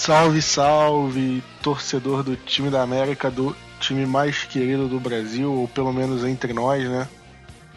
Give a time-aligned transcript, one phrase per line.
[0.00, 5.92] Salve, salve, torcedor do time da América, do time mais querido do Brasil, ou pelo
[5.92, 7.06] menos entre nós, né?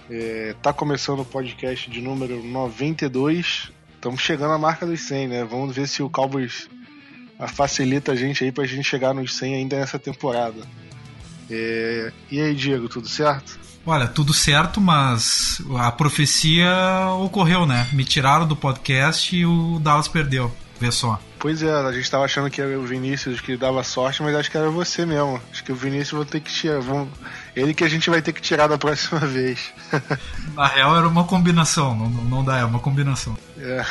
[0.10, 3.74] É, tá começando o podcast de número 92.
[3.96, 5.44] Estamos chegando à marca dos 100, né?
[5.44, 6.70] Vamos ver se o Cowboys
[7.50, 10.62] facilita a gente aí pra gente chegar nos 100 ainda nessa temporada.
[11.52, 13.60] É, e aí, Diego, tudo certo?
[13.86, 16.72] Olha, tudo certo, mas a profecia
[17.20, 17.86] ocorreu, né?
[17.92, 20.62] Me tiraram do podcast e o Dallas perdeu.
[20.84, 21.17] Vê só.
[21.39, 24.52] Pois é, a gente tava achando que era o Vinícius que dava sorte, mas acho
[24.52, 25.42] que era você mesmo.
[25.50, 26.81] Acho que o Vinícius vou ter que tirar.
[26.81, 27.08] Vamos...
[27.56, 29.72] Ele que a gente vai ter que tirar da próxima vez.
[30.53, 33.38] Na real era uma combinação, não, não dá, é uma combinação.
[33.58, 33.86] É.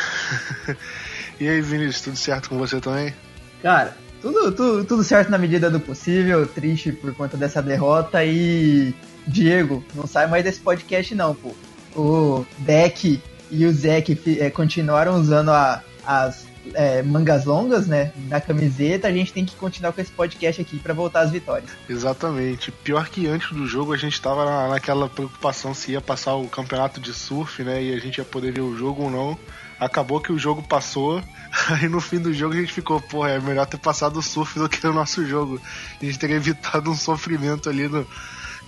[1.41, 3.15] E aí, Vinícius, tudo certo com você também?
[3.63, 8.95] Cara, tudo, tudo, tudo certo na medida do possível, triste por conta dessa derrota e.
[9.27, 11.55] Diego, não sai mais desse podcast não, pô.
[11.97, 13.19] O Deck
[13.51, 19.13] e o Zeke é, continuaram usando a, as é, mangas longas, né, na camiseta, a
[19.13, 21.71] gente tem que continuar com esse podcast aqui para voltar às vitórias.
[21.89, 22.71] Exatamente.
[22.71, 26.49] Pior que antes do jogo a gente tava na, naquela preocupação se ia passar o
[26.49, 29.39] campeonato de surf, né, e a gente ia poder ver o jogo ou não.
[29.79, 31.21] Acabou que o jogo passou,
[31.69, 34.59] aí no fim do jogo a gente ficou, porra, é melhor ter passado o surf
[34.59, 35.61] do que o nosso jogo.
[36.01, 38.07] A gente teria evitado um sofrimento ali no,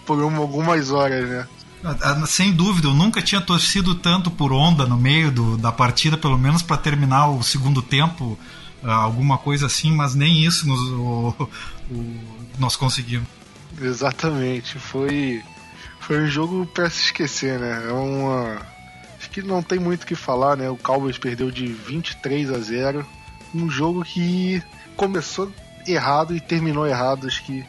[0.05, 1.47] por uma, algumas horas, né.
[2.27, 6.39] Sem dúvida, eu nunca tinha torcido tanto por onda no meio do, da partida, pelo
[6.39, 8.39] menos para terminar o segundo tempo,
[8.83, 11.49] alguma coisa assim, mas nem isso nos, o,
[11.91, 12.21] o,
[12.59, 13.29] nós conseguimos.
[13.81, 15.43] Exatamente, foi,
[16.01, 17.87] foi um jogo para se esquecer, né?
[17.89, 18.63] É uma.
[19.19, 20.69] Acho que não tem muito o que falar, né?
[20.71, 23.07] O Cowboys perdeu de 23 a 0.
[23.55, 24.63] Um jogo que
[24.97, 25.51] começou
[25.87, 27.27] errado e terminou errado.
[27.27, 27.65] Acho que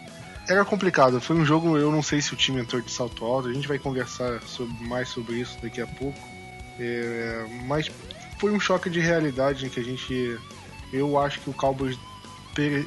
[0.47, 1.19] era complicado.
[1.19, 3.67] Foi um jogo, eu não sei se o time entrou de salto alto, a gente
[3.67, 6.19] vai conversar sobre, mais sobre isso daqui a pouco.
[6.79, 7.89] É, mas
[8.39, 10.37] foi um choque de realidade em que a gente.
[10.93, 11.97] Eu acho que o Cowboys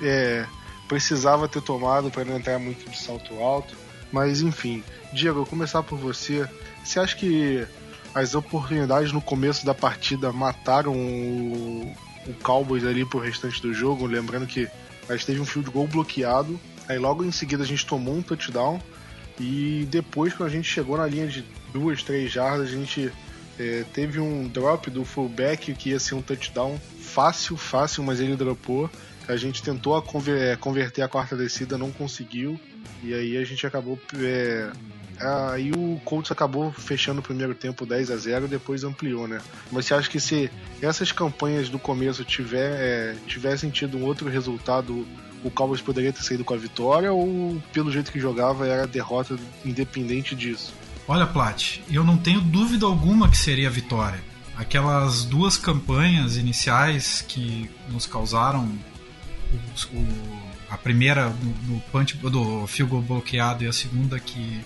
[0.03, 0.47] é,
[0.87, 3.75] precisava ter tomado para não entrar muito de salto alto.
[4.13, 4.83] Mas enfim,
[5.13, 6.49] Diego, vou começar por você.
[6.85, 7.67] Você acha que
[8.15, 11.95] as oportunidades no começo da partida mataram o,
[12.27, 14.07] o Cowboys ali pro restante do jogo?
[14.07, 14.69] Lembrando que
[15.09, 16.59] a gente teve um field goal bloqueado
[16.89, 18.81] Aí logo em seguida a gente tomou um touchdown.
[19.39, 23.13] E depois, quando a gente chegou na linha de duas, três jardas, a gente
[23.59, 28.35] é, teve um drop do fullback que ia ser um touchdown fácil, fácil, mas ele
[28.37, 28.91] dropou.
[29.29, 32.59] A gente tentou a conver é, converter a quarta descida, não conseguiu.
[33.03, 33.99] E aí a gente acabou.
[34.17, 34.71] É,
[35.21, 39.41] aí o Colts acabou fechando o primeiro tempo 10 a 0 depois ampliou, né?
[39.71, 40.51] Mas você acha que se
[40.81, 45.07] essas campanhas do começo tiver, é, tivessem tido um outro resultado
[45.45, 49.39] o Cowboys poderia ter saído com a vitória ou pelo jeito que jogava era derrota
[49.65, 50.73] independente disso?
[51.07, 54.23] Olha, Plat, eu não tenho dúvida alguma que seria a vitória.
[54.57, 58.69] Aquelas duas campanhas iniciais que nos causaram
[59.93, 60.07] o,
[60.69, 64.61] a primeira do, punch, do field goal bloqueado e a segunda que,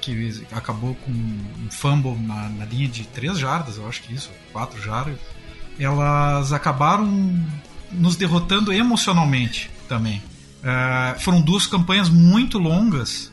[0.00, 4.30] que acabou com um fumble na, na linha de três jardas, eu acho que isso,
[4.52, 5.18] quatro jardas,
[5.78, 7.06] elas acabaram
[7.90, 10.22] nos derrotando emocionalmente também.
[10.58, 13.32] Uh, foram duas campanhas muito longas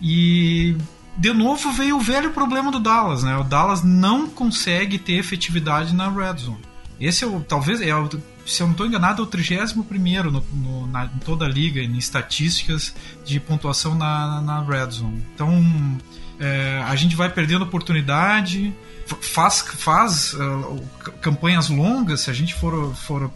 [0.00, 0.76] e
[1.16, 3.36] de novo veio o velho problema do Dallas, né?
[3.36, 6.60] O Dallas não consegue ter efetividade na red zone.
[6.98, 8.08] Esse é o, talvez, é o,
[8.46, 11.48] se eu não estou enganado, é o 31 primeiro no, no, na, em toda a
[11.48, 12.94] liga, em estatísticas
[13.24, 15.22] de pontuação na, na red zone.
[15.34, 15.98] Então,
[16.38, 18.72] é, a gente vai perdendo oportunidade,
[19.06, 20.82] faz, faz uh,
[21.20, 23.30] campanhas longas, se a gente for, for,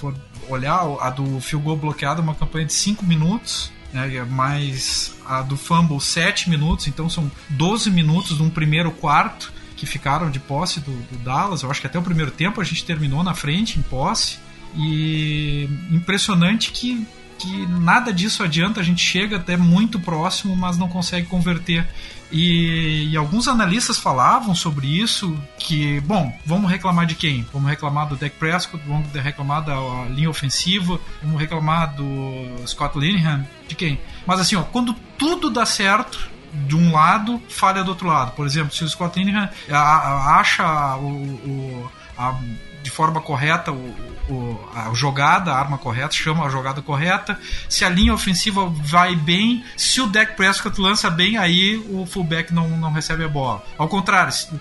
[0.00, 0.14] for
[0.48, 6.00] olhar a do field bloqueado, uma campanha de 5 minutos, né, mais a do fumble
[6.00, 11.18] 7 minutos, então são 12 minutos num primeiro quarto que ficaram de posse do, do
[11.18, 11.62] Dallas.
[11.62, 14.38] Eu acho que até o primeiro tempo a gente terminou na frente, em posse.
[14.76, 17.06] E impressionante que
[17.38, 21.86] que nada disso adianta, a gente chega até muito próximo, mas não consegue converter.
[22.36, 27.46] E, e, alguns analistas falavam sobre isso, que, bom, vamos reclamar de quem?
[27.52, 29.76] Vamos reclamar do Dak Prescott, vamos reclamar da
[30.10, 34.00] linha ofensiva, vamos reclamar do Scott Linehan, de quem?
[34.26, 36.28] Mas assim, ó, quando tudo dá certo,
[36.66, 38.32] de um lado, falha do outro lado.
[38.32, 42.36] Por exemplo, se o Scott Linehan acha o, o a,
[42.82, 43.94] de forma correta o,
[44.28, 47.38] o, a jogada, a arma correta, chama a jogada correta.
[47.68, 52.52] Se a linha ofensiva vai bem, se o deck Prescott lança bem, aí o fullback
[52.52, 53.62] não, não recebe a bola.
[53.76, 54.60] Ao contrário, se, uh,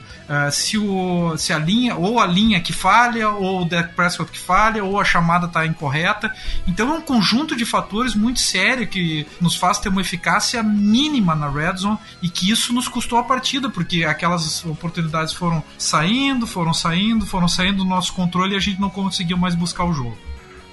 [0.51, 4.39] se, o, se a linha, ou a linha que falha, ou o deck Prescott que
[4.39, 6.33] falha, ou a chamada está incorreta.
[6.67, 11.35] Então é um conjunto de fatores muito sério que nos faz ter uma eficácia mínima
[11.35, 16.45] na red zone e que isso nos custou a partida, porque aquelas oportunidades foram saindo,
[16.45, 19.93] foram saindo, foram saindo do nosso controle e a gente não conseguiu mais buscar o
[19.93, 20.17] jogo.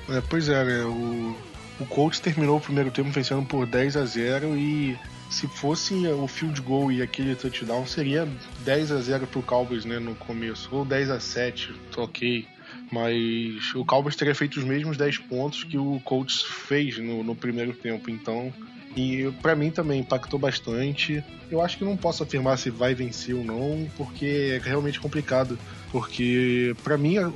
[0.09, 0.85] É, pois é, né?
[0.85, 1.37] O,
[1.81, 4.99] o Colts terminou o primeiro tempo vencendo por 10 a 0 e
[5.31, 8.29] se fosse o field goal e aquele touchdown, seria
[8.65, 12.47] 10 a 0 pro Cowboys, né, no começo, ou 10 a 7, ok.
[12.91, 17.37] Mas o Cowboys teria feito os mesmos 10 pontos que o Colts fez no, no
[17.37, 18.53] primeiro tempo, então
[18.97, 21.23] e para mim também impactou bastante.
[21.51, 25.57] Eu acho que não posso afirmar se vai vencer ou não, porque é realmente complicado.
[25.93, 27.29] Porque para mim a,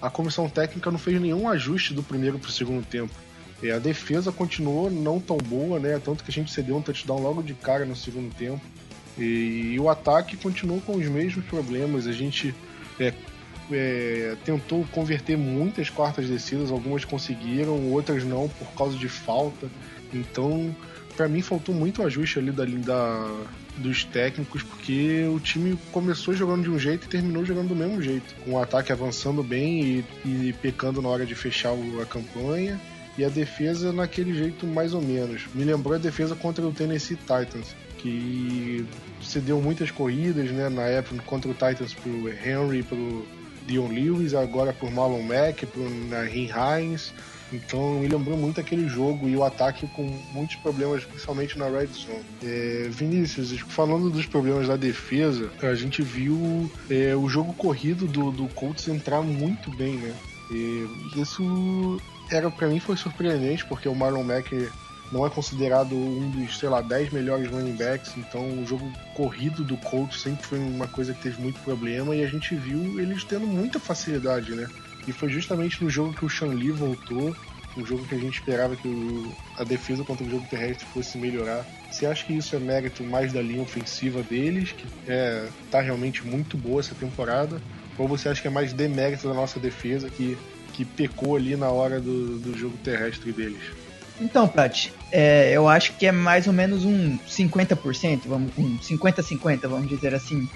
[0.00, 3.12] a, comissão técnica não fez nenhum ajuste do primeiro para o segundo tempo.
[3.62, 6.00] E a defesa continuou não tão boa, né?
[6.02, 8.60] Tanto que a gente cedeu um touchdown logo de cara no segundo tempo.
[9.18, 12.06] E, e o ataque continuou com os mesmos problemas.
[12.06, 12.54] A gente
[12.98, 13.12] é,
[13.70, 19.68] é, tentou converter muitas quartas descidas, algumas conseguiram, outras não por causa de falta.
[20.12, 20.74] Então,
[21.20, 23.30] para mim faltou muito ajuste ali da, da,
[23.76, 28.00] dos técnicos, porque o time começou jogando de um jeito e terminou jogando do mesmo
[28.00, 32.80] jeito, com o ataque avançando bem e, e pecando na hora de fechar a campanha.
[33.18, 35.42] E a defesa naquele jeito mais ou menos.
[35.54, 38.86] Me lembrou a defesa contra o Tennessee Titans, que
[39.22, 40.70] cedeu muitas corridas, né?
[40.70, 43.26] Na época contra o Titans pro Henry, pro
[43.66, 47.12] Dion Lewis, agora por Marlon Mack, pro Nahin Hines.
[47.52, 50.02] Então me lembrou muito aquele jogo e o ataque com
[50.32, 52.24] muitos problemas, principalmente na red zone.
[52.42, 58.30] É, Vinícius, falando dos problemas da defesa, a gente viu é, o jogo corrido do,
[58.30, 60.14] do Colts entrar muito bem, né?
[60.50, 60.86] E
[61.16, 62.00] isso
[62.30, 64.70] era para mim foi surpreendente porque o Marlon Mack
[65.12, 69.64] não é considerado um dos, sei lá, 10 melhores running backs, então o jogo corrido
[69.64, 73.24] do Colts sempre foi uma coisa que teve muito problema e a gente viu eles
[73.24, 74.68] tendo muita facilidade, né?
[75.06, 77.34] E foi justamente no jogo que o Sean Lee voltou,
[77.76, 81.16] um jogo que a gente esperava que o, a defesa contra o jogo terrestre fosse
[81.18, 81.66] melhorar.
[81.90, 86.26] Você acha que isso é mérito mais da linha ofensiva deles, que é, tá realmente
[86.26, 87.60] muito boa essa temporada?
[87.98, 90.36] Ou você acha que é mais demérito da nossa defesa, que,
[90.72, 93.60] que pecou ali na hora do, do jogo terrestre deles?
[94.20, 99.60] Então, Prat, é, eu acho que é mais ou menos um 50%, vamos, um 50-50,
[99.62, 100.48] vamos dizer assim.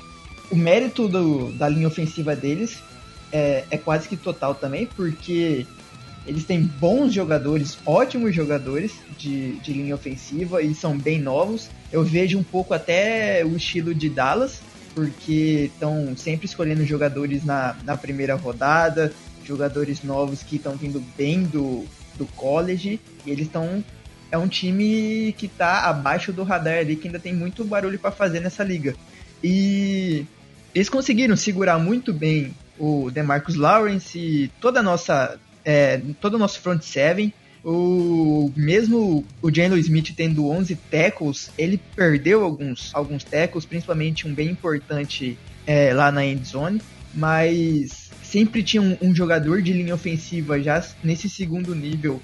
[0.50, 2.82] O mérito do, da linha ofensiva deles
[3.35, 5.67] é, é quase que total também, porque
[6.25, 11.69] eles têm bons jogadores, ótimos jogadores de, de linha ofensiva e são bem novos.
[11.93, 14.61] Eu vejo um pouco até o estilo de Dallas,
[14.95, 19.12] porque estão sempre escolhendo jogadores na, na primeira rodada,
[19.45, 23.85] jogadores novos que estão vindo bem do, do college, e eles estão.
[24.31, 28.11] É um time que está abaixo do radar ali, que ainda tem muito barulho para
[28.11, 28.95] fazer nessa liga.
[29.43, 30.25] E
[30.75, 36.83] eles conseguiram segurar muito bem o DeMarcus Lawrence toda nossa, é, todo o nosso front
[36.83, 37.33] seven.
[37.64, 44.35] O mesmo o Jalen Smith tendo 11 tackles, ele perdeu alguns, alguns tackles, principalmente um
[44.35, 46.83] bem importante é, lá na end zone,
[47.14, 52.21] mas sempre tinha um, um, jogador de linha ofensiva já nesse segundo nível,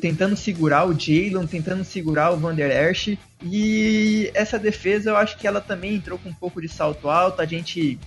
[0.00, 5.38] tentando segurar o Jalen, tentando segurar o Van Der Esch, e essa defesa eu acho
[5.38, 7.98] que ela também entrou com um pouco de salto alto, a gente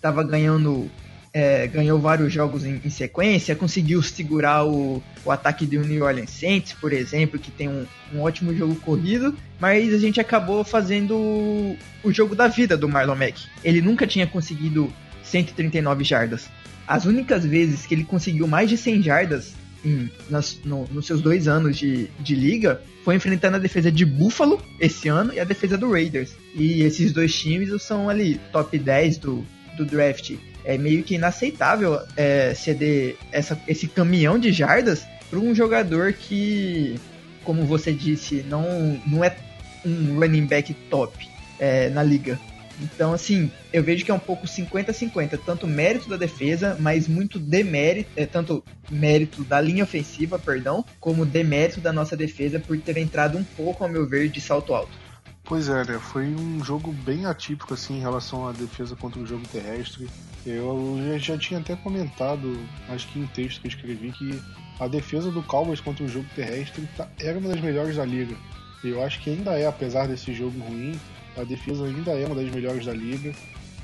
[0.00, 0.90] tava ganhando
[1.38, 6.30] é, ganhou vários jogos em, em, sequência, conseguiu segurar o, o ataque do New Orleans
[6.30, 11.14] Saints, por exemplo, que tem um, um ótimo jogo corrido, mas a gente acabou fazendo
[11.16, 13.40] o, o jogo da vida do Marlon Mack.
[13.62, 14.92] Ele nunca tinha conseguido
[15.22, 16.48] 139 jardas.
[16.88, 19.54] As únicas vezes que ele conseguiu mais de 100 jardas
[19.84, 24.04] em, nas, no, nos seus dois anos de, de liga foi enfrentando a defesa de
[24.04, 26.32] Buffalo esse ano e a defesa do Raiders.
[26.56, 30.34] E esses dois times são ali top 10 do, do draft
[30.68, 37.00] é meio que inaceitável é, ceder essa, esse caminhão de jardas para um jogador que,
[37.42, 39.34] como você disse, não, não é
[39.82, 41.26] um running back top
[41.58, 42.38] é, na liga.
[42.82, 47.38] Então, assim, eu vejo que é um pouco 50-50, tanto mérito da defesa, mas muito
[47.38, 52.98] demérito, é, tanto mérito da linha ofensiva, perdão, como demérito da nossa defesa por ter
[52.98, 55.07] entrado um pouco, ao meu ver, de salto alto.
[55.48, 55.98] Pois é, né?
[55.98, 60.06] Foi um jogo bem atípico assim em relação à defesa contra o jogo terrestre.
[60.44, 62.54] Eu já tinha até comentado,
[62.90, 64.38] acho que em texto que eu escrevi, que
[64.78, 68.36] a defesa do Cowboys contra o jogo terrestre tá, era uma das melhores da liga.
[68.84, 71.00] Eu acho que ainda é, apesar desse jogo ruim,
[71.34, 73.34] a defesa ainda é uma das melhores da liga.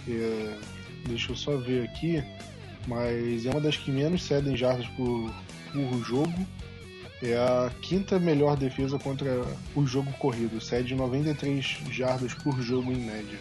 [0.07, 0.59] É,
[1.09, 2.23] deixa eu só ver aqui,
[2.87, 5.33] mas é uma das que menos cedem jardas por,
[5.73, 6.47] por jogo.
[7.25, 9.43] É a quinta melhor defesa contra
[9.75, 13.39] o jogo corrido, cede 93 jardas por jogo em média.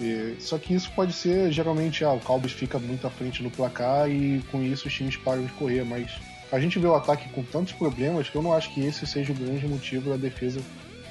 [0.00, 3.50] É, só que isso pode ser geralmente, ah, o Cowboys fica muito à frente no
[3.50, 6.10] placar e com isso os times param de correr, mas
[6.50, 9.32] a gente vê o ataque com tantos problemas que eu não acho que esse seja
[9.32, 10.62] o grande motivo da defesa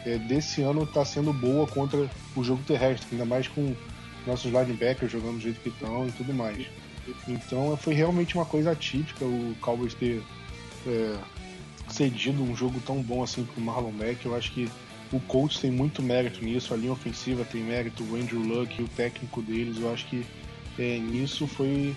[0.04, 3.76] é, desse ano estar tá sendo boa contra o jogo terrestre, ainda mais com
[4.26, 6.66] nossos linebackers jogando do jeito que estão e tudo mais.
[7.28, 10.24] Então foi realmente uma coisa atípica o Cowboys ter
[10.88, 11.18] é,
[11.96, 14.26] cedido um jogo tão bom assim pro Marlon Mack.
[14.26, 14.70] Eu acho que
[15.12, 18.88] o Colts tem muito mérito nisso, a linha ofensiva tem mérito, o Andrew Luck, o
[18.88, 19.78] técnico deles.
[19.78, 20.26] Eu acho que
[20.78, 21.96] é, nisso foi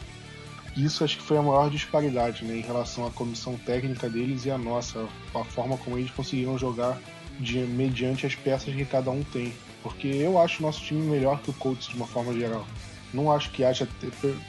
[0.76, 4.50] isso acho que foi a maior disparidade né, em relação à comissão técnica deles e
[4.50, 7.00] a nossa, a forma como eles conseguiram jogar
[7.40, 9.52] de, mediante as peças que cada um tem.
[9.82, 12.64] Porque eu acho o nosso time melhor que o Colts de uma forma geral.
[13.12, 13.88] Não acho que haja,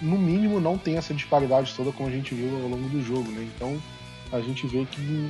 [0.02, 3.32] no mínimo, não tem essa disparidade toda como a gente viu ao longo do jogo,
[3.32, 3.50] né?
[3.56, 3.82] Então
[4.32, 5.30] a gente vê que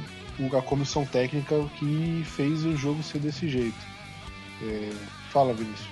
[0.55, 3.77] a comissão técnica que fez o jogo ser desse jeito.
[4.61, 4.89] É...
[5.31, 5.87] Fala, Vinícius.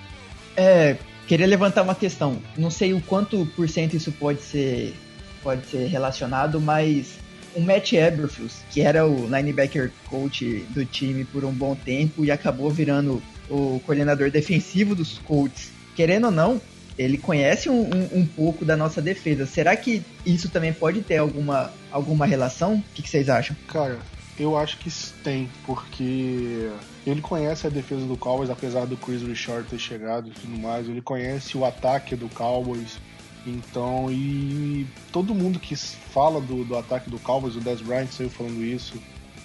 [0.56, 0.96] É,
[1.26, 2.42] queria levantar uma questão.
[2.56, 4.94] Não sei o quanto por cento isso pode ser,
[5.42, 7.18] pode ser relacionado, mas
[7.54, 12.30] o Matt Eberflus, que era o linebacker coach do time por um bom tempo e
[12.30, 16.60] acabou virando o coordenador defensivo dos Colts, querendo ou não,
[16.98, 19.46] ele conhece um, um, um, pouco da nossa defesa.
[19.46, 22.74] Será que isso também pode ter alguma, alguma relação?
[22.74, 23.56] O que, que vocês acham?
[23.68, 23.98] Cara,
[24.38, 24.90] eu acho que
[25.22, 26.70] tem, porque
[27.06, 30.88] ele conhece a defesa do Cowboys, apesar do Chris Richard ter chegado e tudo mais.
[30.88, 32.98] Ele conhece o ataque do Cowboys.
[33.46, 38.28] Então, e todo mundo que fala do, do ataque do Cowboys, o Dez Bryant saiu
[38.28, 39.00] falando isso,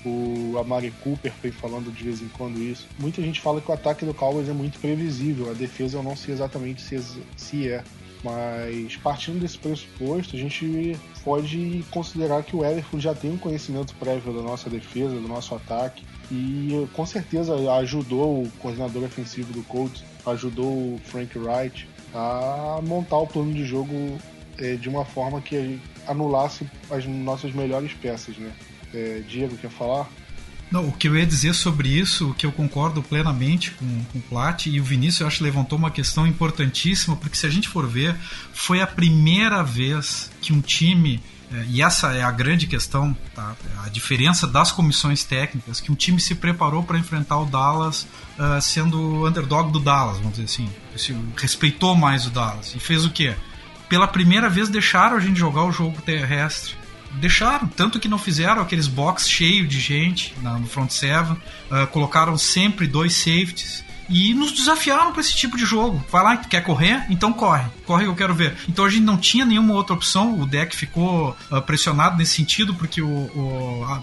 [0.10, 2.88] o Amari Cooper vem falando de vez em quando isso.
[3.00, 6.16] Muita gente fala que o ataque do Cowboys é muito previsível, a defesa eu não
[6.16, 7.00] sei exatamente se,
[7.36, 7.84] se é.
[8.24, 13.94] Mas partindo desse pressuposto, a gente pode considerar que o Everton já tem um conhecimento
[13.96, 19.62] prévio da nossa defesa, do nosso ataque, e com certeza ajudou o coordenador ofensivo do
[19.64, 23.94] Colts, ajudou o Frank Wright a montar o plano de jogo
[24.58, 28.54] é, de uma forma que anulasse as nossas melhores peças, né?
[28.94, 30.10] É, Diego, quer falar?
[30.72, 34.18] Não, o que eu ia dizer sobre isso, o que eu concordo plenamente com, com
[34.18, 37.70] o Plat e o Vinícius, eu acho levantou uma questão importantíssima, porque se a gente
[37.70, 38.16] for ver,
[38.54, 41.22] foi a primeira vez que um time
[41.54, 43.56] é, e essa é a grande questão, tá?
[43.86, 48.08] a diferença das comissões técnicas, que um time se preparou para enfrentar o Dallas
[48.40, 50.70] uh, sendo o underdog do Dallas, vamos dizer assim.
[51.38, 52.74] Respeitou mais o Dallas.
[52.74, 53.36] E fez o quê?
[53.88, 56.83] Pela primeira vez deixaram a gente jogar o jogo terrestre
[57.16, 62.38] deixaram, tanto que não fizeram aqueles box cheio de gente no front seven, uh, colocaram
[62.38, 66.04] sempre dois safeties e nos desafiaram para esse tipo de jogo.
[66.12, 67.06] Vai lá, quer correr?
[67.10, 67.66] Então corre.
[67.86, 68.56] Corre que eu quero ver.
[68.68, 70.40] Então a gente não tinha nenhuma outra opção.
[70.40, 74.02] O deck ficou uh, pressionado nesse sentido, porque o, o, a,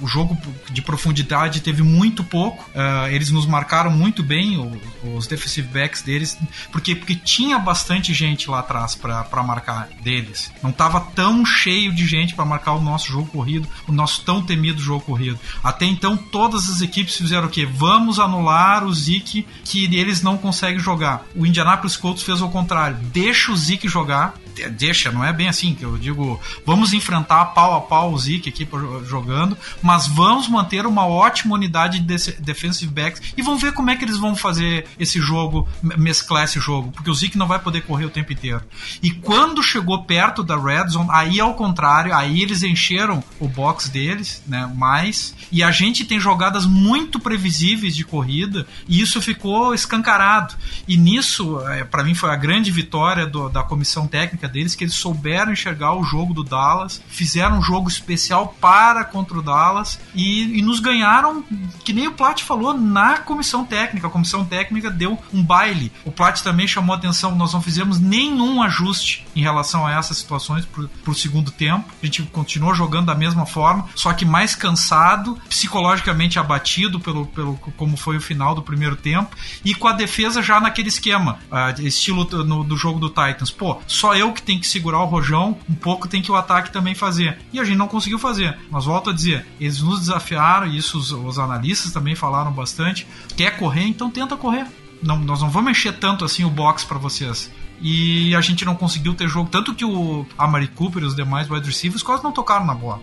[0.00, 0.36] o, jogo
[0.70, 2.64] de profundidade teve muito pouco.
[2.70, 6.38] Uh, eles nos marcaram muito bem, o, os defensive backs deles,
[6.70, 10.52] porque, porque tinha bastante gente lá atrás para marcar deles.
[10.62, 14.42] Não estava tão cheio de gente para marcar o nosso jogo corrido, o nosso tão
[14.42, 15.38] temido jogo corrido.
[15.62, 17.66] Até então, todas as equipes fizeram o quê?
[17.66, 21.26] Vamos anular o Zeke que eles não conseguem jogar.
[21.34, 24.34] O Indianapolis Colts fez o contrário, deixa o Zeke jogar
[24.70, 28.48] deixa, não é bem assim que eu digo, vamos enfrentar pau a pau o Zeke
[28.48, 28.68] aqui
[29.06, 33.96] jogando, mas vamos manter uma ótima unidade de defensive backs e vamos ver como é
[33.96, 37.82] que eles vão fazer esse jogo, mesclar esse jogo, porque o Zeke não vai poder
[37.82, 38.62] correr o tempo inteiro.
[39.02, 43.88] E quando chegou perto da red zone, aí ao contrário, aí eles encheram o box
[43.88, 49.74] deles, né, mais, e a gente tem jogadas muito previsíveis de corrida, e isso ficou
[49.74, 50.54] escancarado.
[50.86, 54.74] E nisso, é, para mim foi a grande vitória do, da comissão técnica técnica deles
[54.74, 59.42] que eles souberam enxergar o jogo do Dallas, fizeram um jogo especial para contra o
[59.42, 61.44] Dallas e, e nos ganharam,
[61.84, 64.06] que nem o Plat falou, na comissão técnica.
[64.06, 65.92] A comissão técnica deu um baile.
[66.04, 70.64] O Plat também chamou atenção, nós não fizemos nenhum ajuste em relação a essas situações
[70.64, 71.88] para o segundo tempo.
[72.02, 77.56] A gente continuou jogando da mesma forma, só que mais cansado, psicologicamente abatido pelo, pelo
[77.76, 81.38] como foi o final do primeiro tempo tempo, e com a defesa já naquele esquema,
[81.50, 83.50] uh, estilo no, do jogo do Titans.
[83.50, 86.72] Pô, só eu que tenho que segurar o rojão, um pouco tem que o ataque
[86.72, 87.38] também fazer.
[87.52, 88.56] E a gente não conseguiu fazer.
[88.70, 93.06] Mas volto a dizer, eles nos desafiaram, e isso os, os analistas também falaram bastante.
[93.36, 94.66] Quer correr, então tenta correr.
[95.02, 97.50] Não, nós não vamos mexer tanto assim o box para vocês
[97.82, 99.50] e a gente não conseguiu ter jogo.
[99.50, 103.02] Tanto que o Amari Cooper e os demais wide receivers quase não tocaram na bola.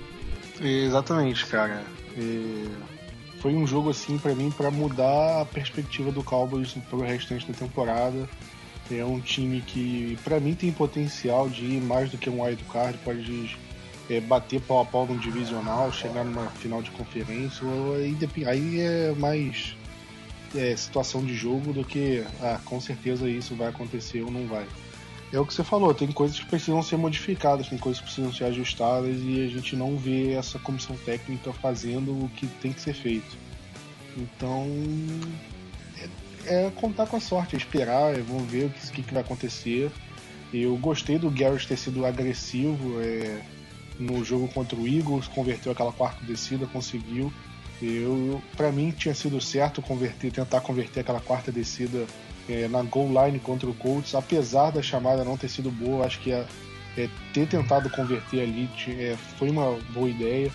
[0.59, 1.83] Exatamente, cara.
[2.17, 2.69] E
[3.41, 7.53] foi um jogo assim para mim para mudar a perspectiva do Cowboys pro restante da
[7.53, 8.27] temporada.
[8.91, 12.63] É um time que para mim tem potencial de ir mais do que um wild
[12.65, 13.57] card, pode
[14.09, 19.13] é, bater pau a pau no divisional, chegar numa final de conferência, aí, aí é
[19.13, 19.75] mais
[20.55, 24.65] é, situação de jogo do que, ah, com certeza isso vai acontecer ou não vai.
[25.31, 28.33] É o que você falou, tem coisas que precisam ser modificadas, tem coisas que precisam
[28.33, 32.81] ser ajustadas e a gente não vê essa comissão técnica fazendo o que tem que
[32.81, 33.37] ser feito.
[34.17, 34.65] Então,
[36.45, 39.91] é, contar com a sorte, é esperar, é, vamos ver o que, que, vai acontecer.
[40.53, 43.41] Eu gostei do Garrett ter sido agressivo é,
[43.99, 47.31] no jogo contra o Eagles, converteu aquela quarta descida, conseguiu.
[47.81, 52.05] Eu, para mim tinha sido certo converter, tentar converter aquela quarta descida
[52.49, 56.19] é, na goal line contra o Colts, apesar da chamada não ter sido boa, acho
[56.19, 56.45] que é,
[57.33, 60.51] ter tentado converter ali é, foi uma boa ideia,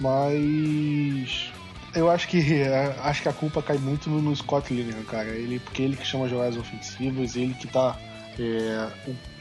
[0.00, 1.52] mas
[1.96, 5.28] eu acho que é, acho que a culpa cai muito no, no Scott Linehan, cara.
[5.30, 7.98] Ele porque ele que chama jogadas ofensivas, ele que tá
[8.38, 8.90] é,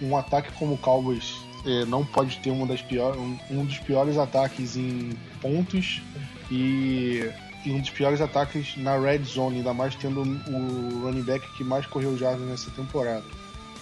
[0.01, 1.35] um, ataque como o Cowboys
[1.65, 6.01] é, não pode ter uma das piores, um, um dos piores ataques em pontos
[6.50, 7.29] e,
[7.65, 11.63] e, um dos piores ataques na red zone, ainda mais tendo o running back que
[11.63, 13.24] mais correu jardas nessa temporada.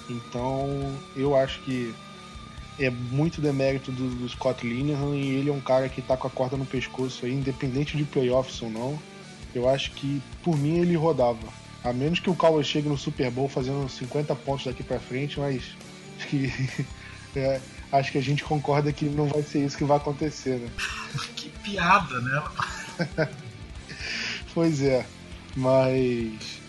[0.10, 1.94] Então eu acho que
[2.80, 6.28] é muito demérito do, do Scott Linehan e ele é um cara que tá com
[6.28, 9.00] a corda no pescoço aí, independente de playoffs ou não.
[9.54, 11.48] Eu acho que por mim ele rodava.
[11.84, 15.40] A menos que o Cowboys chegue no Super Bowl fazendo 50 pontos daqui para frente,
[15.40, 15.64] mas
[16.18, 16.52] acho que
[17.36, 17.62] é,
[17.92, 20.70] acho que a gente concorda que não vai ser isso que vai acontecer, né?
[21.36, 22.44] que piada, né?
[24.54, 25.06] pois é,
[25.56, 26.62] mas.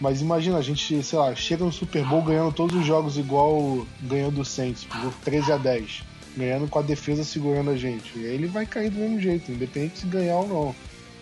[0.00, 3.86] Mas imagina, a gente, sei lá, chega no Super Bowl ganhando todos os jogos igual
[4.00, 6.02] ganhou do Saints, por 13 a 10,
[6.36, 8.18] ganhando com a defesa segurando a gente.
[8.18, 10.74] E aí ele vai cair do mesmo jeito, independente se ganhar ou não.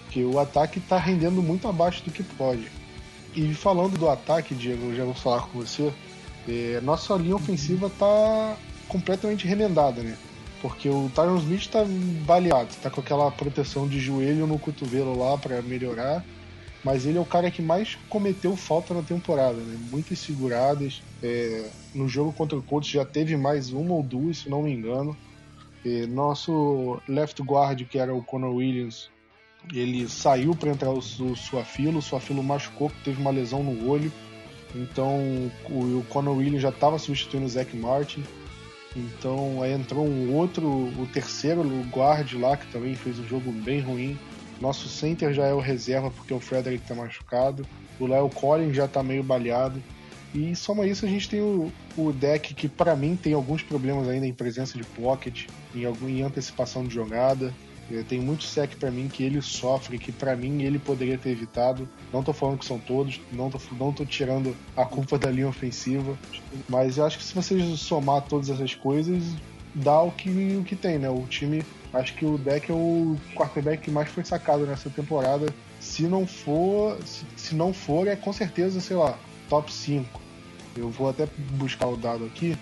[0.04, 2.70] Porque o ataque tá rendendo muito abaixo do que pode.
[3.34, 5.92] E falando do ataque, Diego, eu já vou falar com você.
[6.48, 10.16] É, nossa linha ofensiva tá completamente remendada, né?
[10.62, 11.84] Porque o Tyron Smith tá
[12.24, 16.24] baleado, tá com aquela proteção de joelho no cotovelo lá para melhorar.
[16.84, 19.78] Mas ele é o cara que mais cometeu falta na temporada, né?
[19.90, 21.02] Muitas seguradas.
[21.22, 24.72] É, no jogo contra o Colts já teve mais uma ou duas, se não me
[24.72, 25.16] engano.
[26.08, 29.08] Nosso left guard, que era o Conor Williams,
[29.72, 31.98] ele saiu para entrar o, o Suafilo.
[31.98, 34.12] O Suafilo machucou, teve uma lesão no olho.
[34.74, 35.18] Então
[35.70, 38.22] o, o Conor Williams já estava substituindo o Zach Martin.
[38.94, 43.80] Então aí entrou um outro, o terceiro guard lá, que também fez um jogo bem
[43.80, 44.18] ruim.
[44.60, 47.66] Nosso center já é o reserva porque o Frederick tá machucado.
[47.98, 49.82] O Léo Collins já tá meio baleado.
[50.34, 54.08] E soma isso, a gente tem o, o deck que para mim tem alguns problemas
[54.08, 57.54] ainda em presença de pocket, em, algum, em antecipação de jogada.
[58.06, 61.88] Tem muito sec para mim que ele sofre, que para mim ele poderia ter evitado.
[62.12, 65.48] Não tô falando que são todos, não tô, não tô tirando a culpa da linha
[65.48, 66.18] ofensiva,
[66.68, 69.24] mas eu acho que se você somar todas essas coisas,
[69.74, 71.08] dá o que, o que tem, né?
[71.08, 75.46] O time, acho que o deck é o quarterback que mais foi sacado nessa temporada.
[75.80, 76.98] Se não for,
[77.36, 80.20] se, não for, é com certeza, sei lá, top 5.
[80.76, 82.56] Eu vou até buscar o dado aqui.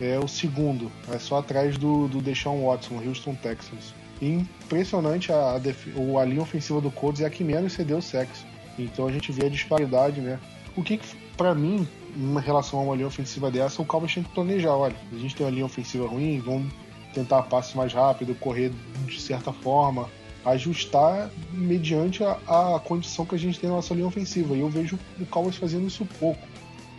[0.00, 6.20] É o segundo, é só atrás do, do Deshaun Watson, Houston Texans impressionante a, a,
[6.20, 8.46] a linha ofensiva do Colts é a que menos cedeu sexo.
[8.78, 10.38] Então a gente vê a disparidade, né?
[10.76, 14.22] O que, que para mim, em relação a uma linha ofensiva dessa, o Cowboys tem
[14.22, 14.76] que planejar.
[14.76, 16.72] Olha, a gente tem uma linha ofensiva ruim, vamos
[17.14, 18.72] tentar passe mais rápido, correr
[19.06, 20.08] de certa forma,
[20.44, 24.54] ajustar mediante a, a, condição que a gente tem na nossa linha ofensiva.
[24.54, 26.46] E eu vejo o Cowboys fazendo isso pouco.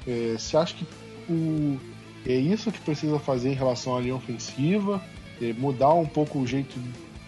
[0.08, 0.88] É, você acha que
[1.30, 1.80] o,
[2.26, 5.02] é isso que precisa fazer em relação à linha ofensiva?
[5.42, 6.80] É, mudar um pouco o jeito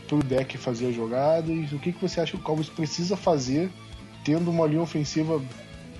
[0.08, 1.71] pro deck fazer as jogadas?
[1.71, 3.69] O que, que você acha que o Cowboys precisa fazer
[4.23, 5.41] tendo uma linha ofensiva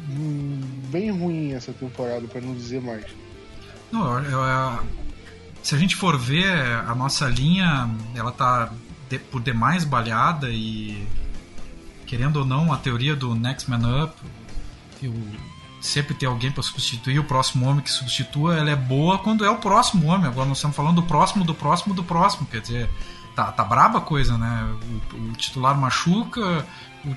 [0.10, 3.06] hum, bem ruim essa temporada, para não dizer mais?
[3.92, 4.80] Não, eu, eu,
[5.68, 6.50] se a gente for ver,
[6.88, 8.72] a nossa linha ela tá
[9.10, 11.06] de, por demais balhada e
[12.06, 14.14] querendo ou não, a teoria do Next Man Up,
[15.04, 15.14] o,
[15.82, 19.50] sempre ter alguém para substituir o próximo homem que substitua, ela é boa quando é
[19.50, 20.28] o próximo homem.
[20.28, 22.48] Agora nós estamos falando do próximo, do próximo, do próximo.
[22.48, 22.90] Quer dizer,
[23.36, 24.74] tá, tá braba a coisa, né?
[25.12, 26.66] O, o titular machuca,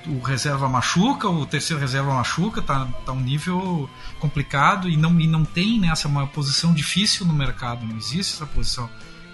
[0.07, 5.27] o, reserva machuca, o terceiro reserva machuca, tá, tá um nível complicado e não, e
[5.27, 8.89] não tem né, uma posição difícil no mercado, não existe essa posição.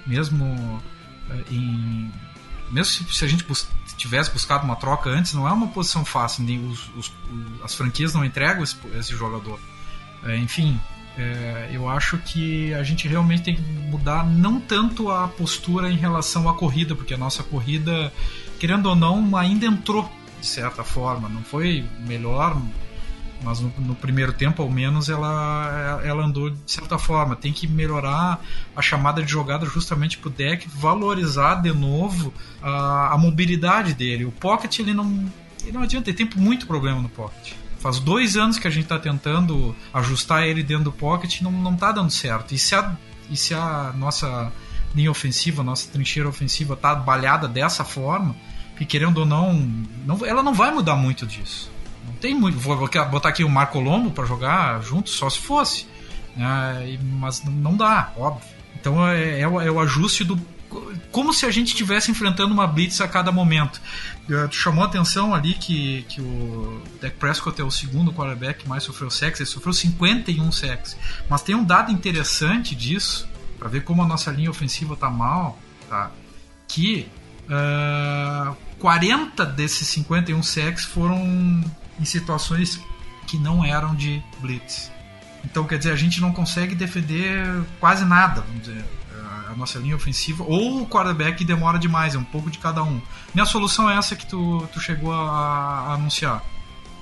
[0.06, 0.82] Mesmo
[1.30, 2.12] eh, em.
[2.72, 3.68] Mesmo se, se a gente bus
[3.98, 7.12] tivesse buscado uma troca antes, não é uma posição fácil, nem os, os,
[7.64, 9.60] as franquias não entregam esse, esse jogador.
[10.24, 10.80] É, enfim,
[11.18, 15.98] é, eu acho que a gente realmente tem que mudar não tanto a postura em
[15.98, 18.14] relação à corrida, porque a nossa corrida,
[18.60, 21.28] querendo ou não, ainda entrou de certa forma.
[21.30, 22.62] Não foi melhor,
[23.44, 27.36] mas no, no, primeiro tempo, ao menos, ela, ela andou de certa forma.
[27.36, 28.42] Tem que melhorar
[28.76, 34.26] a chamada de jogada justamente para o deck, valorizar de novo a, a mobilidade dele.
[34.26, 37.54] O Pocket, ele não, ele não adianta, ele tem muito problema no Pocket.
[37.80, 41.52] Faz dois anos que a gente está tentando ajustar ele dentro do pocket e não,
[41.52, 42.54] não tá dando certo.
[42.54, 42.98] E se a,
[43.30, 44.52] e se a nossa
[44.96, 48.36] linha ofensiva, nossa trincheira ofensiva tá balhada dessa forma,
[48.78, 49.54] que querendo ou não,
[50.06, 51.72] não ela não vai mudar muito disso.
[52.06, 52.58] Não tem muito.
[52.58, 52.78] Vou
[53.10, 55.86] botar aqui o Marco Lombo para jogar junto, só se fosse.
[56.36, 57.00] Né?
[57.02, 58.48] Mas não dá, óbvio.
[58.80, 60.40] Então é, é, o, é o ajuste do
[61.12, 63.82] como se a gente estivesse enfrentando uma blitz a cada momento.
[64.30, 68.70] Uh, chamou a atenção ali que, que o Dak Prescott é o segundo quarterback que
[68.70, 70.98] mais sofreu sacks, ele sofreu 51 sacks.
[71.30, 75.58] Mas tem um dado interessante disso, para ver como a nossa linha ofensiva tá mal,
[75.90, 76.12] tá?
[76.68, 77.08] que
[77.46, 81.18] uh, 40 desses 51 sacks foram
[82.00, 82.80] em situações
[83.26, 84.92] que não eram de blitz.
[85.44, 87.46] Então, quer dizer, a gente não consegue defender
[87.80, 88.84] quase nada, vamos dizer
[89.50, 93.02] a nossa linha ofensiva, ou o quarterback demora demais, é um pouco de cada um.
[93.34, 96.44] Minha solução é essa que tu, tu chegou a, a anunciar: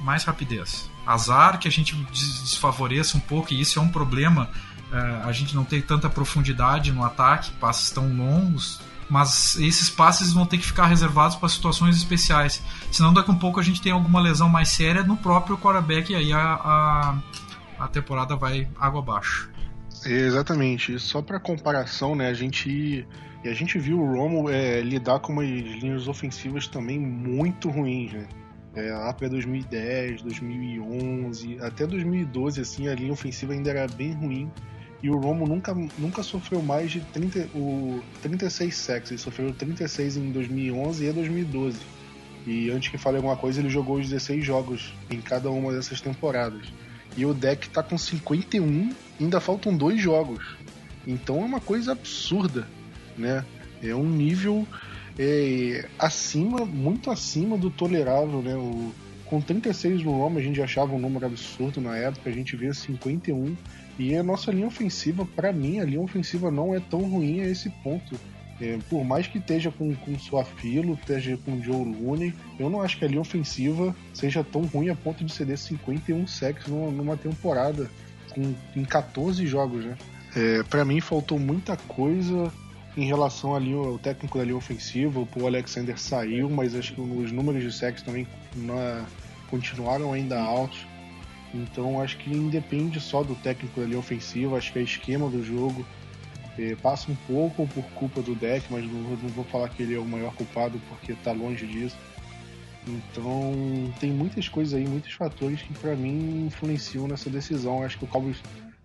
[0.02, 0.90] mais rapidez.
[1.06, 4.50] Azar que a gente desfavoreça um pouco, e isso é um problema.
[4.92, 10.34] É, a gente não tem tanta profundidade no ataque, passes tão longos, mas esses passes
[10.34, 12.62] vão ter que ficar reservados para situações especiais.
[12.92, 16.12] Senão, daqui a um pouco a gente tem alguma lesão mais séria no próprio quarterback
[16.12, 17.18] e aí a, a,
[17.80, 19.50] a temporada vai água abaixo.
[20.06, 21.00] Exatamente.
[21.00, 23.08] Só para comparação, né, a gente
[23.46, 28.12] e a gente viu o Romo é, lidar com umas linhas ofensivas também muito ruins,
[28.12, 28.28] né?
[28.74, 34.52] É, lá para 2010, 2011, até 2012, assim, a linha ofensiva ainda era bem ruim.
[35.06, 39.12] E o Romo nunca, nunca sofreu mais de 30, o, 36 sacks.
[39.12, 41.78] Ele sofreu 36 em 2011 e 2012.
[42.48, 46.02] E antes que fale alguma coisa, ele jogou os 16 jogos em cada uma dessas
[46.02, 46.74] temporadas.
[47.16, 50.58] E o deck tá com 51, ainda faltam dois jogos.
[51.06, 52.68] Então é uma coisa absurda,
[53.16, 53.46] né?
[53.84, 54.68] É um nível
[55.20, 58.56] é, acima, muito acima do tolerável, né?
[58.56, 58.92] O,
[59.26, 62.74] com 36 no Roma a gente achava um número absurdo na época, a gente vê
[62.74, 63.56] 51.
[63.98, 67.48] E a nossa linha ofensiva, para mim, a linha ofensiva não é tão ruim a
[67.48, 68.20] esse ponto.
[68.62, 72.98] É, por mais que esteja com, com Suafilo, esteja com Joe Looney, eu não acho
[72.98, 77.18] que a linha ofensiva seja tão ruim a ponto de ceder 51 sacks numa, numa
[77.18, 77.90] temporada
[78.30, 79.98] com, em 14 jogos, né?
[80.36, 82.52] É, para mim faltou muita coisa
[82.98, 87.32] em relação ali ao técnico da linha ofensiva, o Alexander saiu, mas acho que os
[87.32, 88.76] números de sacks também não,
[89.50, 90.86] continuaram ainda altos.
[91.56, 95.44] Então acho que independe só do técnico da linha ofensiva, acho que é esquema do
[95.44, 95.86] jogo,
[96.60, 99.96] é, passa um pouco por culpa do deck, mas não, não, vou falar que ele
[99.96, 101.96] é o maior culpado porque está longe disso.
[102.88, 103.54] Então
[104.00, 107.84] tem muitas coisas aí, muitos fatores que para mim influenciam nessa decisão.
[107.84, 108.38] Acho que o Cowboys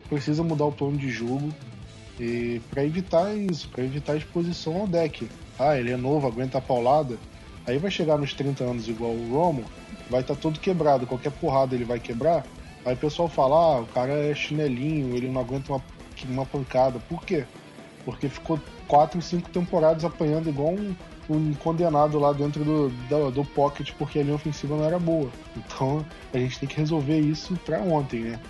[0.09, 1.53] precisa mudar o plano de jogo
[2.71, 5.29] para evitar isso, para evitar a exposição ao deck.
[5.59, 7.19] Ah, ele é novo, aguenta a paulada.
[7.67, 9.65] Aí vai chegar nos 30 anos igual o Romo,
[10.09, 12.45] vai estar tá todo quebrado, qualquer porrada ele vai quebrar.
[12.85, 15.83] Aí o pessoal fala, ah, o cara é chinelinho, ele não aguenta uma,
[16.29, 16.99] uma pancada.
[17.09, 17.45] Por quê?
[18.05, 20.95] porque ficou quatro, cinco temporadas apanhando igual um,
[21.29, 25.31] um condenado lá dentro do, do, do, pocket porque a linha ofensiva não era boa.
[25.57, 28.41] Então a gente tem que resolver isso para ontem, né?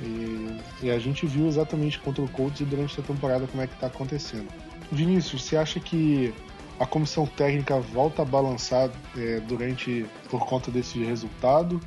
[0.00, 3.66] E, e, a gente viu exatamente contra o Colts e durante a temporada como é
[3.66, 4.48] que tá acontecendo.
[4.90, 6.34] Vinícius, você acha que
[6.80, 11.80] a comissão técnica volta a balançar é, durante por conta desse resultado?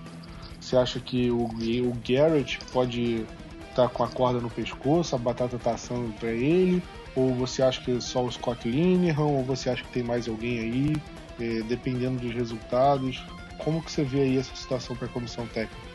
[0.68, 3.26] Você acha que o, o Garrett pode
[3.70, 6.84] estar tá com a corda no pescoço, a batata tá assando para ele?
[7.16, 9.24] Ou você acha que é só o Scott Linehan?
[9.24, 10.96] Ou você acha que tem mais alguém aí?
[11.40, 13.24] É, dependendo dos resultados.
[13.60, 15.88] Como que você vê aí essa situação para a comissão técnica?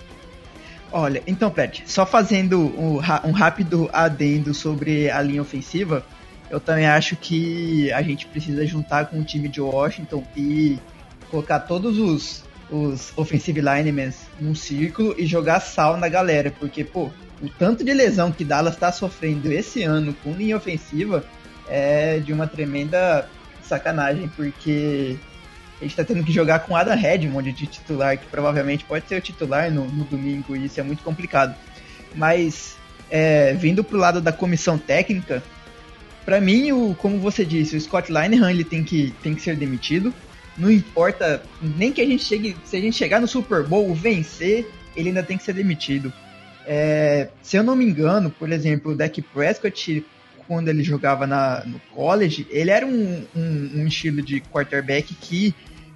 [0.91, 6.03] Olha, então, Pet, só fazendo um, um, rápido adendo sobre a linha ofensiva,
[6.49, 10.79] eu também acho que a gente precisa juntar com o time de Washington e
[11.31, 17.11] colocar todos os, os offensive linemen num círculo e jogar sal na galera, porque, pô,
[17.43, 21.25] o tanto de lesão que Dallas está sofrendo esse ano com linha ofensiva
[21.69, 23.29] é de uma tremenda
[23.63, 25.17] sacanagem, porque
[25.81, 29.17] a gente tá tendo que jogar com Adam Redmond de titular, que provavelmente pode ser
[29.17, 31.57] o titular no, no domingo, e isso é muito complicado.
[32.15, 32.77] Mas,
[33.11, 35.43] é, vindo pro lado da comissão técnica,
[36.25, 39.57] para mim, o, como você disse, o Scott Linehan ele tem que, tem que ser
[39.57, 40.15] demitido.
[40.57, 44.71] Não importa, nem que a gente chegue, se a gente chegar no Super Bowl, vencer,
[44.95, 46.13] ele ainda tem que ser demitido.
[46.67, 50.05] É, se eu não me engano, por exemplo, o Dak Prescott,
[50.47, 55.55] quando ele jogava na, no college, ele era um, um, um estilo de quarterback que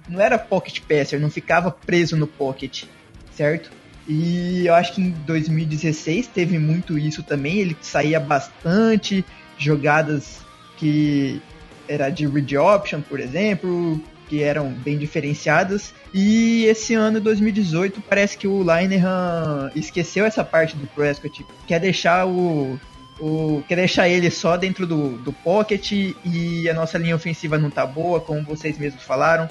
[0.09, 2.85] não era pocket passer, não ficava preso no pocket,
[3.31, 3.69] certo?
[4.07, 9.23] E eu acho que em 2016 teve muito isso também, ele saía bastante,
[9.57, 10.39] jogadas
[10.77, 11.41] que
[11.87, 15.93] era de read option, por exemplo, que eram bem diferenciadas.
[16.13, 22.27] E esse ano, 2018, parece que o Linehan esqueceu essa parte do Prescott, quer deixar
[22.27, 22.79] o,
[23.19, 27.69] o quer deixar ele só dentro do, do pocket e a nossa linha ofensiva não
[27.69, 29.49] tá boa, como vocês mesmos falaram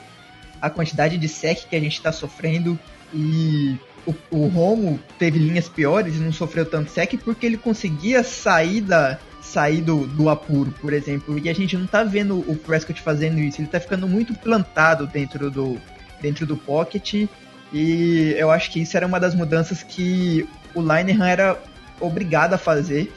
[0.61, 2.79] a quantidade de sec que a gente está sofrendo
[3.13, 8.23] e o, o Romo teve linhas piores e não sofreu tanto sec porque ele conseguia
[8.23, 9.19] sair da
[9.57, 13.39] sair do, do apuro, por exemplo, e a gente não tá vendo o Prescott fazendo
[13.39, 15.81] isso, ele tá ficando muito plantado dentro do
[16.21, 17.27] dentro do pocket.
[17.73, 21.59] E eu acho que isso era uma das mudanças que o Linehan era
[21.99, 23.11] obrigado a fazer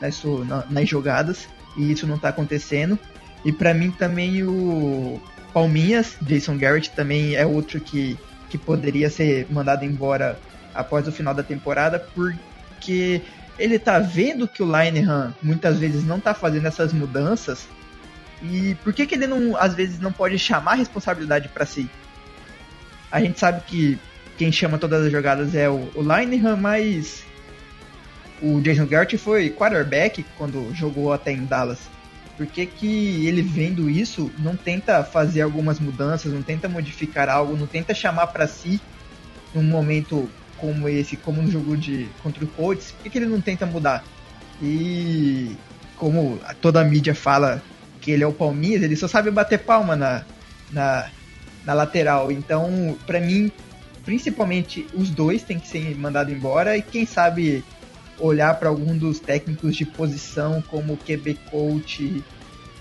[0.00, 0.22] nas,
[0.70, 1.46] nas jogadas.
[1.76, 2.98] E isso não tá acontecendo.
[3.44, 5.20] E para mim também o,
[5.52, 8.18] Palminhas, Jason Garrett também é outro que,
[8.48, 10.38] que poderia ser mandado embora
[10.74, 13.22] após o final da temporada, porque
[13.58, 17.66] ele tá vendo que o Linehan muitas vezes não tá fazendo essas mudanças.
[18.42, 21.88] E por que, que ele não, às vezes, não pode chamar a responsabilidade para si?
[23.10, 23.98] A gente sabe que
[24.36, 27.24] quem chama todas as jogadas é o, o Linehan, mas
[28.42, 31.78] o Jason Garrett foi quarterback quando jogou até em Dallas.
[32.36, 37.56] Por que, que ele vendo isso não tenta fazer algumas mudanças, não tenta modificar algo,
[37.56, 38.80] não tenta chamar para si
[39.54, 43.26] num momento como esse, como no jogo de contra o Colts, por que, que ele
[43.26, 44.04] não tenta mudar?
[44.62, 45.56] E
[45.96, 47.62] como toda a mídia fala
[48.00, 50.24] que ele é o Palminhas, ele só sabe bater palma na,
[50.70, 51.10] na,
[51.64, 52.30] na lateral.
[52.30, 53.50] Então, para mim,
[54.04, 57.64] principalmente os dois têm que ser mandados embora e quem sabe
[58.18, 62.22] olhar para algum dos técnicos de posição, como o QB coach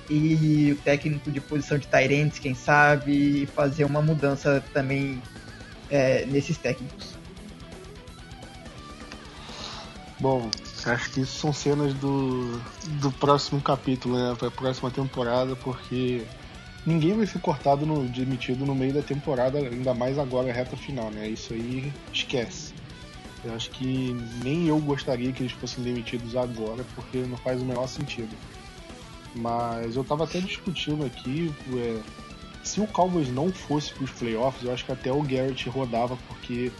[0.09, 5.21] e o técnico de posição de Tyrants, quem sabe, fazer uma mudança também
[5.89, 7.15] é, nesses técnicos.
[10.23, 10.49] Bom,
[10.85, 12.57] acho que isso são cenas do,
[13.01, 14.33] do próximo capítulo, né?
[14.39, 16.23] Para a próxima temporada, porque
[16.85, 21.11] ninguém vai ser cortado, no, demitido no meio da temporada, ainda mais agora, reta final,
[21.11, 21.27] né?
[21.27, 22.73] Isso aí esquece.
[23.43, 27.65] Eu acho que nem eu gostaria que eles fossem demitidos agora, porque não faz o
[27.65, 28.33] menor sentido.
[29.35, 31.99] Mas eu tava até discutindo aqui, é,
[32.63, 36.17] se o Cowboys não fosse para os playoffs, eu acho que até o Garrett rodava,
[36.29, 36.71] porque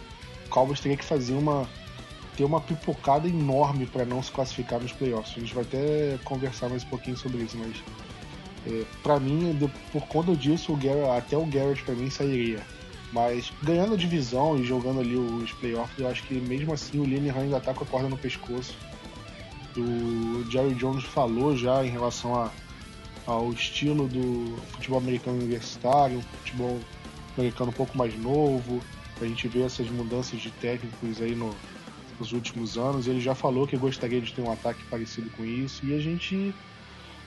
[0.46, 1.68] o Cowboys teria que fazer uma
[2.36, 5.34] ter uma pipocada enorme para não se classificar nos playoffs.
[5.36, 7.82] A gente vai até conversar mais um pouquinho sobre isso, mas
[8.66, 12.60] é, para mim, por conta disso, o Garrett, até o Garrett para mim sairia.
[13.12, 17.04] Mas ganhando a divisão e jogando ali os playoffs, eu acho que mesmo assim o
[17.04, 18.74] Linehan ainda tá com a corda no pescoço.
[19.76, 22.50] O Jerry Jones falou já em relação a,
[23.26, 26.80] ao estilo do futebol americano universitário, futebol
[27.36, 28.80] americano um pouco mais novo.
[29.20, 31.54] A gente vê essas mudanças de técnicos aí no,
[32.18, 33.06] nos últimos anos.
[33.06, 36.54] Ele já falou que gostaria de ter um ataque parecido com isso e a gente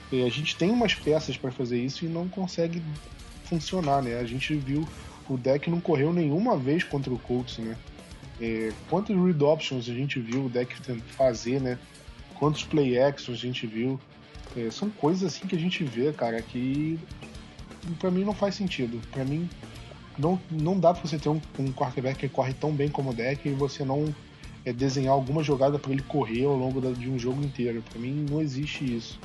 [0.10, 2.82] a gente tem umas peças para fazer isso e não consegue
[3.44, 4.18] funcionar, né?
[4.18, 4.88] A gente viu
[5.30, 7.78] o deck não correu nenhuma vez contra o Colts, né?
[8.40, 10.74] É, quantos read options a gente viu o deck
[11.18, 11.78] fazer, né?
[12.36, 14.00] Quantos play actions a gente viu?
[14.56, 17.00] É, são coisas assim que a gente vê, cara, que
[18.00, 19.02] para mim não faz sentido.
[19.12, 19.50] Para mim
[20.18, 23.14] não, não dá pra você ter um, um quarterback que corre tão bem como o
[23.14, 24.14] deck e você não
[24.68, 27.82] é, desenhar alguma jogada para ele correr ao longo da, de um jogo inteiro.
[27.90, 29.18] Para mim não existe isso.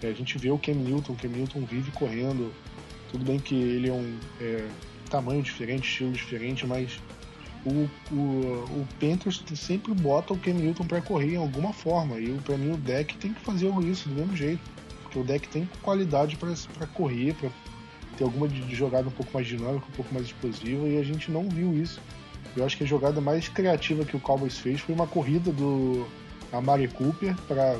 [0.00, 2.52] É, a gente vê o Cam Newton, o Cam Newton vive correndo.
[3.10, 4.68] Tudo bem que ele é um é,
[5.10, 7.00] tamanho diferente, estilo diferente, mas
[7.64, 12.20] o, o, o Panthers sempre bota o Ken Newton para correr em alguma forma.
[12.20, 14.60] E para mim o deck tem que fazer isso do mesmo jeito.
[15.02, 17.50] Porque o deck tem qualidade para correr, para
[18.16, 21.30] ter alguma de jogada um pouco mais dinâmica, um pouco mais explosiva, e a gente
[21.30, 22.00] não viu isso.
[22.56, 26.06] Eu acho que a jogada mais criativa que o Cowboys fez foi uma corrida do
[26.52, 27.78] Amari Cooper para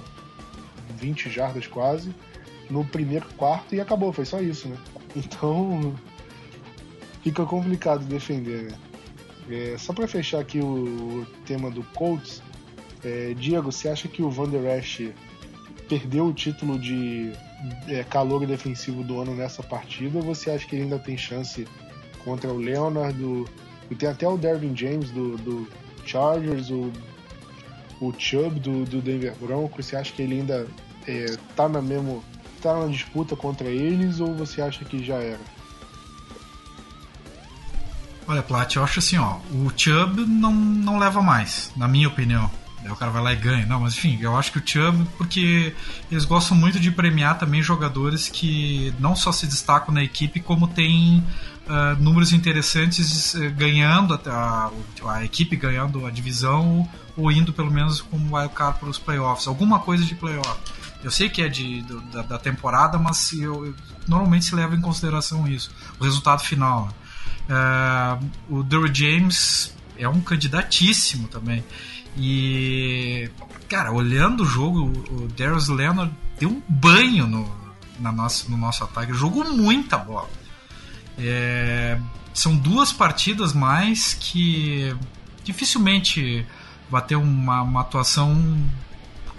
[0.99, 2.15] 20 jardas quase
[2.71, 4.77] no primeiro quarto e acabou, foi só isso, né?
[5.17, 5.95] Então
[7.23, 8.79] fica complicado defender, né?
[9.49, 12.43] É, só para fechar aqui o, tema do Colts,
[13.05, 15.13] é, Diego, você acha que o Van Der Esch
[15.89, 17.33] perdeu o título de
[17.89, 21.67] é, calor defensivo do ano nessa partida, ou você acha que ele ainda tem chance
[22.25, 23.17] contra o Leonard?
[23.91, 25.69] E tem até o Dervin James do, do
[26.05, 26.93] Chargers, o,
[28.01, 29.87] o Chubb do, do Denver Broncos.
[29.87, 30.67] Você acha que ele ainda
[31.07, 32.23] é, tá na mesmo
[32.63, 35.41] tá na disputa contra eles ou você acha que já era?
[38.29, 42.51] Olha, Plat, eu acho assim, ó, o Chubb não, não leva mais, na minha opinião.
[42.91, 43.67] O cara vai lá e ganha.
[43.67, 45.75] Não, mas enfim, eu acho que o Chubb, porque
[46.11, 50.69] eles gostam muito de premiar também jogadores que não só se destacam na equipe, como
[50.69, 51.25] tem
[51.67, 54.71] uh, números interessantes uh, ganhando a,
[55.05, 59.47] a, a, equipe ganhando a divisão ou indo pelo menos como wildcard para os playoffs.
[59.47, 60.59] Alguma coisa de playoff.
[61.03, 63.75] Eu sei que é de, da, da temporada, mas eu, eu,
[64.09, 66.89] normalmente se leva em consideração isso, o resultado final.
[67.49, 71.65] Uh, o Derry James é um candidatíssimo também.
[72.17, 73.31] E,
[73.69, 77.51] cara, olhando o jogo, o Darius Leonard deu um banho no,
[78.01, 79.13] na nossa, no nosso ataque.
[79.13, 80.29] Jogou muita bola.
[81.19, 81.99] É,
[82.35, 84.95] são duas partidas mais que
[85.45, 86.45] dificilmente
[86.91, 88.59] vai ter uma, uma atuação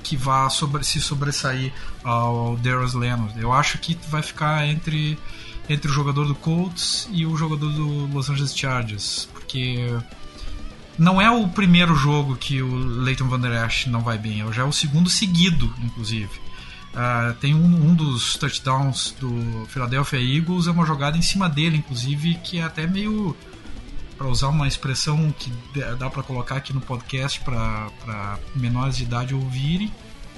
[0.04, 3.40] que vá sobre, se sobressair ao Darius Leonard.
[3.40, 5.18] Eu acho que vai ficar entre,
[5.70, 9.94] entre o jogador do Colts e o jogador do Los Angeles Chargers, porque
[10.98, 14.52] não é o primeiro jogo que o Leighton Van Der Esch não vai bem, é
[14.52, 16.47] já é o segundo seguido, inclusive.
[16.98, 21.78] Uh, tem um, um, dos touchdowns do Philadelphia Eagles, é uma jogada em cima dele,
[21.78, 23.38] inclusive, que é até meio
[24.18, 25.54] para usar uma expressão que
[26.00, 29.94] dá para colocar aqui no podcast para menores de idade ouvirem,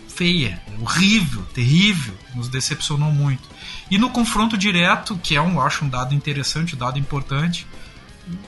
[0.10, 3.48] feia, horrível, terrível, nos decepcionou muito.
[3.90, 7.66] E no confronto direto, que é um, acho um dado interessante, um dado importante,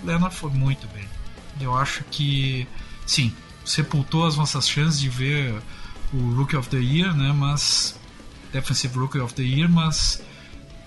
[0.04, 1.08] o Leonard foi muito bem.
[1.62, 2.68] Eu acho que,
[3.06, 5.62] sim, sepultou as nossas chances de ver
[6.12, 7.32] o Rookie of the Year, né?
[7.34, 7.98] Mas
[8.52, 10.22] Defensive Rookie of the Year, mas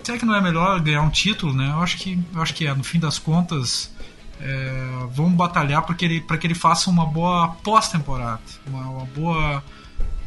[0.03, 1.69] será que não é melhor ganhar um título, né?
[1.69, 2.73] Eu acho que, eu acho que é.
[2.73, 3.91] No fim das contas,
[4.39, 9.63] é, vamos batalhar para que ele que ele faça uma boa pós-temporada, uma, uma, boa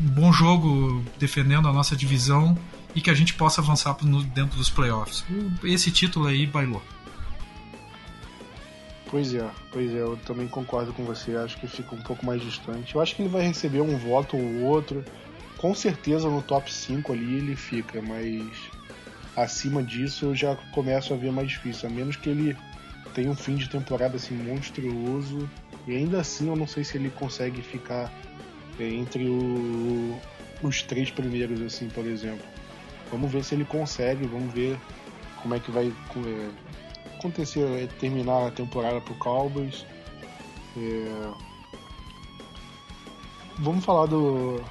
[0.01, 2.57] um bom jogo defendendo a nossa divisão
[2.94, 5.24] e que a gente possa avançar no, dentro dos playoffs.
[5.62, 6.83] Esse título aí bailou.
[9.11, 12.42] Pois é, pois é, eu também concordo com você, acho que fica um pouco mais
[12.42, 12.94] distante.
[12.94, 15.03] Eu acho que ele vai receber um voto ou outro.
[15.59, 18.53] Com certeza no top 5 ali ele fica, mas
[19.37, 22.57] acima disso eu já começo a ver mais difícil, a menos que ele
[23.14, 25.49] tem um fim de temporada assim monstruoso
[25.87, 28.12] e ainda assim eu não sei se ele consegue ficar
[28.79, 30.16] é, entre o,
[30.62, 32.47] os três primeiros assim, por exemplo.
[33.11, 34.79] Vamos ver se ele consegue, vamos ver
[35.42, 39.85] como é que vai é, acontecer, é, terminar a temporada pro Cowboys.
[40.77, 41.33] É...
[43.59, 44.62] Vamos falar do.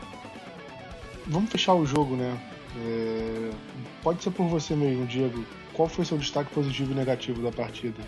[1.28, 2.38] Vamos fechar o jogo, né?
[2.78, 3.52] É...
[4.02, 5.46] Pode ser por você mesmo, Diego.
[5.74, 8.02] Qual foi seu destaque positivo e negativo da partida?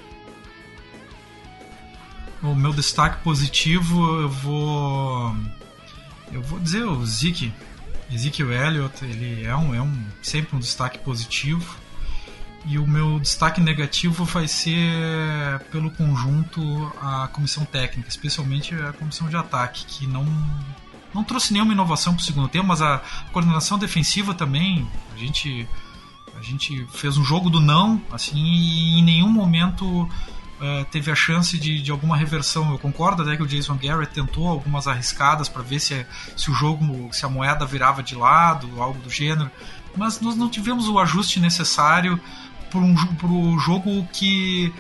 [2.42, 5.36] O meu destaque positivo eu vou.
[6.32, 7.52] Eu vou dizer o Zeke.
[8.12, 11.78] Ezekiel Elliott, ele é um, é um sempre um destaque positivo.
[12.66, 16.62] E o meu destaque negativo vai ser pelo conjunto
[17.02, 20.26] a comissão técnica, especialmente a comissão de ataque, que não
[21.14, 25.68] não trouxe nenhuma inovação para o segundo tempo, mas a coordenação defensiva também, a gente
[26.38, 31.16] a gente fez um jogo do não, assim, e em nenhum momento uh, teve a
[31.16, 32.72] chance de, de alguma reversão.
[32.72, 36.06] Eu concordo até que o Jason Garrett tentou algumas arriscadas para ver se,
[36.38, 39.52] se o jogo, se a moeda virava de lado, algo do gênero,
[39.98, 42.18] mas nós não tivemos o ajuste necessário
[42.72, 44.74] para um pro jogo que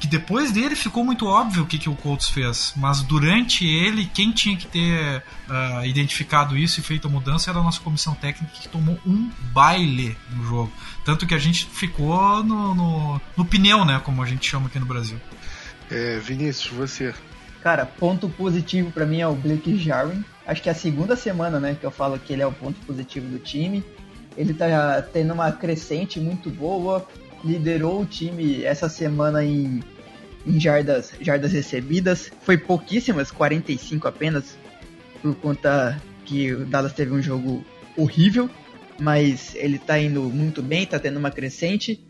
[0.00, 4.06] que depois dele ficou muito óbvio o que, que o Colts fez, mas durante ele,
[4.06, 8.14] quem tinha que ter uh, identificado isso e feito a mudança era a nossa comissão
[8.14, 10.72] técnica que tomou um baile no jogo.
[11.04, 14.00] Tanto que a gente ficou no, no, no pneu, né?
[14.02, 15.20] Como a gente chama aqui no Brasil.
[15.90, 17.14] É, Vinícius, você.
[17.62, 20.24] Cara, ponto positivo para mim é o Blake Jarwin.
[20.46, 22.80] Acho que é a segunda semana, né, que eu falo que ele é o ponto
[22.86, 23.84] positivo do time.
[24.36, 27.06] Ele tá tendo uma crescente muito boa,
[27.44, 29.82] liderou o time essa semana em,
[30.46, 32.30] em jardas, jardas recebidas.
[32.42, 34.58] Foi pouquíssimas, 45 apenas,
[35.22, 37.64] por conta que o Dallas teve um jogo
[37.96, 38.48] horrível,
[38.98, 42.04] mas ele tá indo muito bem, tá tendo uma crescente.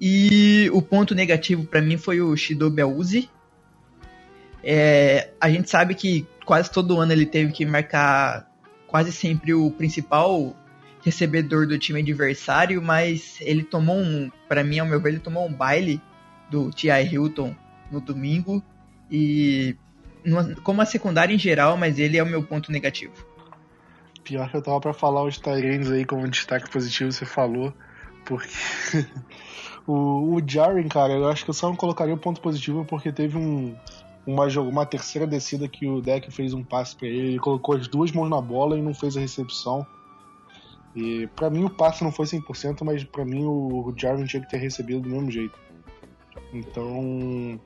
[0.00, 3.28] E o ponto negativo para mim foi o Shido Beluzi.
[4.62, 8.48] É, a gente sabe que quase todo ano ele teve que marcar
[8.86, 10.56] quase sempre o principal
[11.02, 15.46] recebedor do time adversário, mas ele tomou um, para mim, ao meu ver, ele tomou
[15.46, 16.00] um baile
[16.50, 17.14] do T.I.
[17.14, 17.54] Hilton
[17.90, 18.62] no domingo
[19.10, 19.76] e
[20.62, 23.14] como a secundária em geral, mas ele é o meu ponto negativo.
[24.24, 27.72] Pior que eu tava pra falar os Tyrands aí como destaque positivo, você falou.
[28.26, 28.52] Porque
[29.86, 33.10] o, o Jaren, cara, eu acho que eu só não colocaria o ponto positivo porque
[33.10, 33.74] teve um,
[34.26, 37.88] uma, uma terceira descida que o deck fez um passe para ele, ele colocou as
[37.88, 39.86] duas mãos na bola e não fez a recepção.
[40.98, 44.50] E para mim o passe não foi 100%, mas para mim o, Jarvin tinha que
[44.50, 45.56] ter recebido do mesmo jeito.
[46.52, 47.60] Então,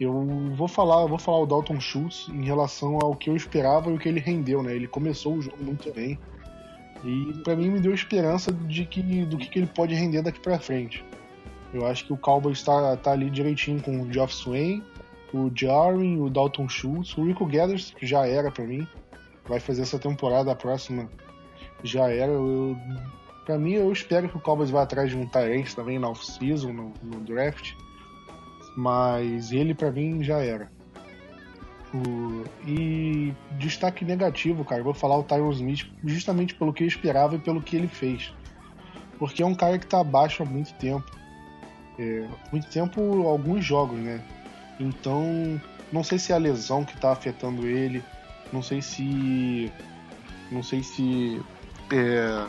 [0.00, 0.12] eu
[0.56, 3.98] vou falar, vou falar o Dalton Schultz em relação ao que eu esperava e o
[3.98, 4.74] que ele rendeu, né?
[4.74, 6.18] Ele começou o jogo muito bem.
[7.04, 10.40] E para mim me deu esperança de que do que, que ele pode render daqui
[10.40, 11.04] para frente.
[11.72, 14.82] Eu acho que o Cowboys está tá ali direitinho com o Geoff Swain,
[15.32, 18.84] o Jarwin, o Dalton Schultz, o Rico Gathers, que já era para mim.
[19.46, 21.08] Vai fazer essa temporada, a próxima
[21.84, 22.32] já era.
[22.32, 22.76] Eu,
[23.44, 26.72] pra mim, eu espero que o Cowboys vá atrás de um Tyrant também na off-season,
[26.72, 27.74] no, no, draft.
[28.76, 30.72] Mas ele, para mim, já era.
[31.94, 36.88] O, e destaque negativo, cara, eu vou falar o Tyron Smith justamente pelo que eu
[36.88, 38.32] esperava e pelo que ele fez.
[39.16, 41.08] Porque é um cara que tá abaixo há muito tempo.
[41.96, 44.20] É, muito tempo, alguns jogos, né?
[44.80, 45.60] Então,
[45.92, 48.02] não sei se é a lesão que está afetando ele,
[48.52, 49.70] não sei se.
[50.50, 51.40] Não sei se
[51.90, 52.46] é,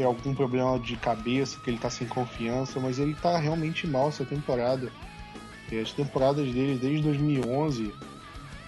[0.00, 4.08] é algum problema de cabeça, que ele está sem confiança, mas ele está realmente mal
[4.08, 4.92] essa temporada.
[5.80, 7.94] As temporadas dele desde 2011.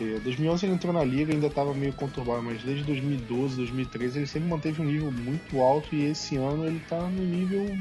[0.01, 4.27] É, 2011 ele entrou na liga ainda estava meio conturbado, mas desde 2012, 2013 ele
[4.27, 7.77] sempre manteve um nível muito alto e esse ano ele está no nível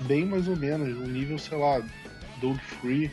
[0.00, 1.82] bem mais ou menos, um nível, sei lá,
[2.40, 3.10] Doug Free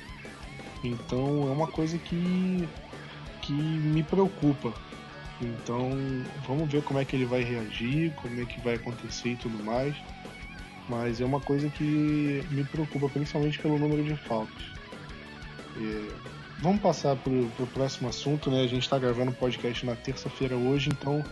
[0.83, 2.67] então é uma coisa que,
[3.41, 4.73] que me preocupa.
[5.41, 5.91] Então
[6.47, 9.63] vamos ver como é que ele vai reagir, como é que vai acontecer e tudo
[9.63, 9.95] mais.
[10.89, 14.63] Mas é uma coisa que me preocupa, principalmente pelo número de faltas.
[16.59, 18.63] Vamos passar para o próximo assunto, né?
[18.63, 21.23] A gente está gravando o podcast na terça-feira hoje, então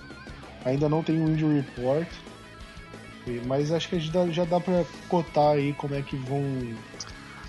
[0.63, 2.07] ainda não tem um injury report.
[3.47, 6.43] Mas acho que já dá, para cotar aí como é que vão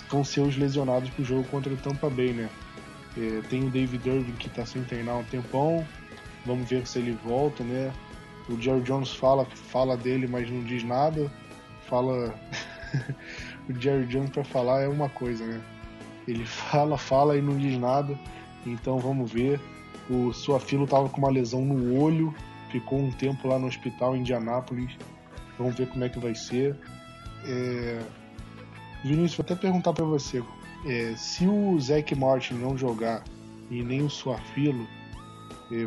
[0.09, 2.49] vão ser os lesionados pro jogo contra o Tampa Bay, né?
[3.51, 5.87] Tem o David Irving que tá sem treinar um tempão,
[6.47, 7.92] vamos ver se ele volta, né?
[8.49, 11.30] O Jerry Jones fala, fala dele, mas não diz nada.
[11.88, 12.34] Fala.
[13.68, 15.61] o Jerry Jones para falar é uma coisa, né?
[16.26, 18.18] Ele fala, fala e não diz nada.
[18.64, 19.61] Então vamos ver.
[20.09, 22.32] O Suafilo tava com uma lesão no olho,
[22.70, 24.97] ficou um tempo lá no hospital em Indianápolis.
[25.59, 26.76] Vamos ver como é que vai ser.
[27.44, 28.01] É...
[29.03, 30.42] Vinícius, vou até perguntar para você.
[30.84, 33.24] É, se o Zac Martin não jogar
[33.70, 34.86] e nem o Suafilo,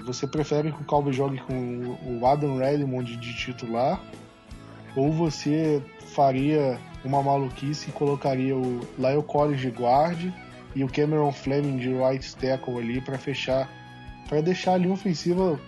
[0.03, 4.01] você prefere que o Calvo jogue com o Adam Redmond de titular?
[4.95, 5.81] Ou você
[6.13, 10.33] faria uma maluquice e colocaria o Lyle Collins de guarde
[10.75, 13.69] e o Cameron Fleming de right tackle ali para fechar,
[14.27, 15.59] para deixar a linha ofensiva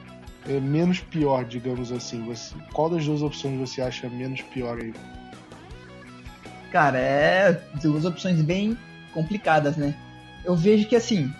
[0.48, 2.26] é, menos pior, digamos assim.
[2.26, 4.94] Você, qual das duas opções você acha menos pior aí?
[6.72, 8.78] Cara, é duas opções bem
[9.14, 9.96] complicadas, né?
[10.44, 11.32] Eu vejo que assim,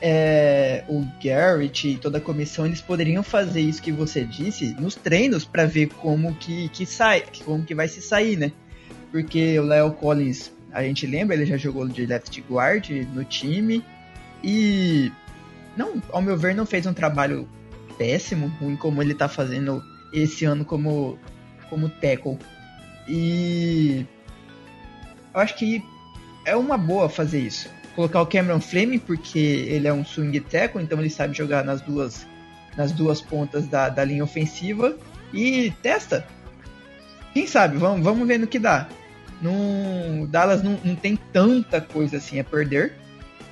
[0.00, 4.94] é, o Garrett e toda a comissão eles poderiam fazer isso que você disse nos
[4.94, 8.52] treinos para ver como que, que sai, como que vai se sair, né?
[9.10, 13.82] Porque o Leo Collins, a gente lembra, ele já jogou de left guard no time
[14.42, 15.10] e
[15.76, 17.48] não, ao meu ver, não fez um trabalho
[17.96, 19.82] péssimo, ruim como ele tá fazendo
[20.12, 21.18] esse ano como
[21.68, 22.38] como tackle.
[23.08, 24.06] E
[25.34, 25.82] eu acho que
[26.44, 27.68] é uma boa fazer isso.
[27.96, 31.80] Colocar o Cameron Flame, porque ele é um swing tackle, então ele sabe jogar nas
[31.80, 32.26] duas,
[32.76, 34.96] nas duas pontas da, da linha ofensiva.
[35.32, 36.24] E testa.
[37.32, 37.76] Quem sabe?
[37.78, 38.86] Vamos, vamos ver no que dá.
[39.40, 42.94] No Dallas não, não tem tanta coisa assim a perder.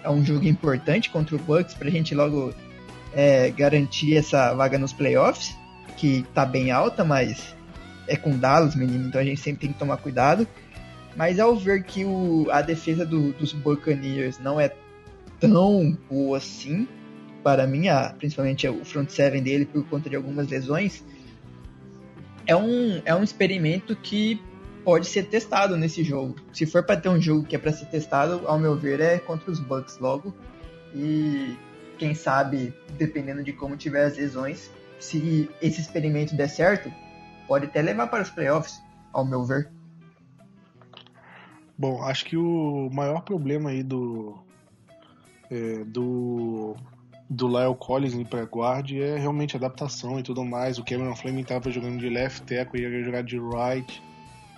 [0.03, 2.55] É um jogo importante contra o Bucks pra gente logo
[3.15, 5.57] é, garantir essa vaga nos playoffs,
[5.97, 7.55] que tá bem alta, mas
[8.07, 10.47] é com Dallas, menino, então a gente sempre tem que tomar cuidado.
[11.17, 14.75] Mas ao ver que o, a defesa do, dos Buccaneers não é
[15.39, 16.89] tão boa assim,
[17.43, 21.05] para mim, a, principalmente o front seven dele por conta de algumas lesões,
[22.47, 24.41] é um, é um experimento que
[24.85, 26.37] pode ser testado nesse jogo.
[26.53, 29.19] Se for para ter um jogo que é para ser testado, ao meu ver, é
[29.19, 30.35] contra os Bucks logo.
[30.95, 31.57] E
[31.99, 36.93] quem sabe, dependendo de como tiver as lesões, se esse experimento der certo,
[37.49, 38.81] pode até levar para os playoffs,
[39.13, 39.71] ao meu ver.
[41.77, 44.39] Bom, acho que o maior problema aí do
[45.51, 46.77] é, do
[47.29, 50.79] do Lyle Collins para guard é realmente adaptação e tudo mais.
[50.79, 54.03] O Cameron Fleming estava jogando de left tackle e ia jogar de right.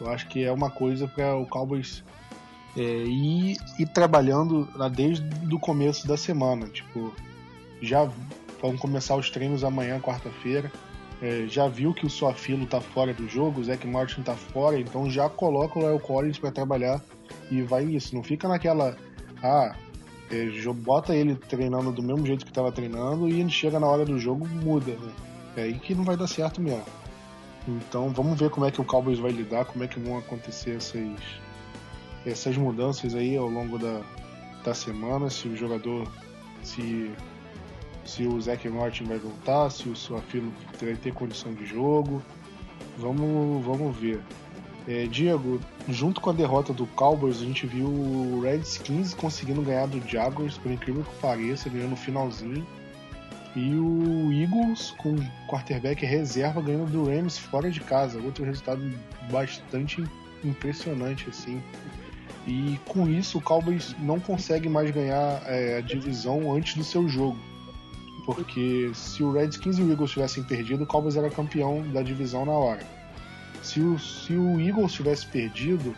[0.00, 2.04] Eu acho que é uma coisa para o Cowboys
[2.76, 6.66] é, ir, ir trabalhando desde o começo da semana.
[6.66, 7.14] Tipo,
[7.80, 8.10] já
[8.60, 10.70] vão começar os treinos amanhã, quarta-feira
[11.22, 14.78] é, já viu que o Suafilo tá fora do jogo, o Zac Martin tá fora,
[14.78, 17.02] então já coloca o Lyle Collins para trabalhar
[17.50, 18.14] e vai isso.
[18.14, 18.96] Não fica naquela.
[19.42, 19.74] Ah,
[20.30, 24.18] é, bota ele treinando do mesmo jeito que estava treinando e chega na hora do
[24.18, 24.92] jogo muda.
[24.92, 25.12] Né?
[25.56, 26.84] É aí que não vai dar certo mesmo.
[27.66, 30.76] Então vamos ver como é que o Cowboys vai lidar, como é que vão acontecer
[30.76, 31.18] essas,
[32.24, 34.02] essas mudanças aí ao longo da,
[34.64, 36.06] da semana, se o jogador,
[36.62, 37.10] se,
[38.06, 42.22] se o Zach Martin vai voltar, se o Suafilo vai ter condição de jogo.
[42.98, 44.20] Vamos, vamos ver.
[44.88, 49.86] É, Diego, junto com a derrota do Cowboys, a gente viu o Redskins conseguindo ganhar
[49.86, 52.64] do Jaguars, por incrível que pareça, ganhando no finalzinho.
[53.56, 55.16] E o Eagles com
[55.48, 58.20] quarterback reserva ganhando do Rams fora de casa.
[58.20, 58.82] Outro resultado
[59.30, 60.04] bastante
[60.44, 61.60] impressionante, assim.
[62.46, 67.08] E com isso o Cowboys não consegue mais ganhar é, a divisão antes do seu
[67.08, 67.38] jogo.
[68.26, 72.44] Porque se o Redskins e o Eagles tivessem perdido, o Cowboys era campeão da divisão
[72.44, 72.84] na hora.
[73.62, 75.94] Se o, se o Eagles tivesse perdido,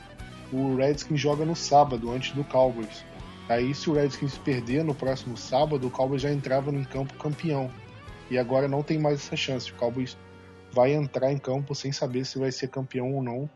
[0.53, 3.03] o Redskins joga no sábado, antes do Cowboys.
[3.49, 7.71] Aí, se o Redskins perder no próximo sábado, o Cowboys já entrava em campo campeão.
[8.31, 9.73] E agora não tem mais essa chance.
[9.73, 10.17] O Cowboys
[10.71, 13.49] vai entrar em campo sem saber se vai ser campeão ou não.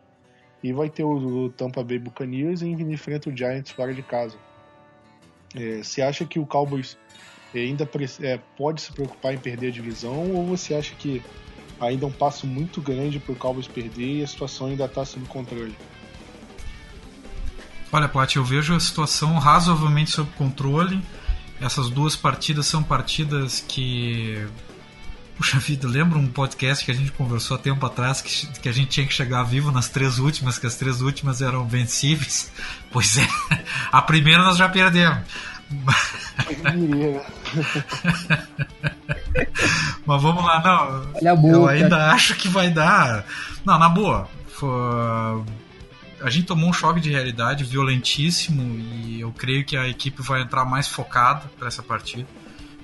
[0.62, 4.38] E vai ter o, Tampa Bay Buccaneers e enfrenta o Giants fora de casa.
[5.54, 6.96] É, você acha que o Cowboys
[7.59, 7.88] ainda
[8.20, 11.22] é, pode se preocupar em perder a divisão ou você acha que
[11.80, 15.05] ainda é um passo muito grande para o Cowboys perder e a situação ainda está
[15.05, 15.76] sob controle.
[17.92, 21.03] Olha, Plat, eu vejo a situação razoavelmente sob controle.
[21.61, 24.46] Essas duas partidas são partidas que.
[25.36, 28.72] Puxa vida, lembra um podcast que a gente conversou há tempo atrás que, que a
[28.72, 32.53] gente tinha que chegar vivo nas três últimas, que as três últimas eram vencíveis?
[32.92, 33.26] Pois é,
[33.90, 35.26] a primeira nós já perdemos.
[40.07, 41.12] Mas vamos lá, não.
[41.14, 41.55] Olha a boca.
[41.55, 43.24] Eu ainda acho que vai dar.
[43.64, 44.28] Não, na boa.
[46.20, 50.42] A gente tomou um choque de realidade violentíssimo e eu creio que a equipe vai
[50.42, 52.26] entrar mais focada para essa partida.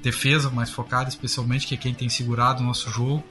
[0.03, 3.25] Defesa mais focada, especialmente, que é quem tem segurado o nosso jogo.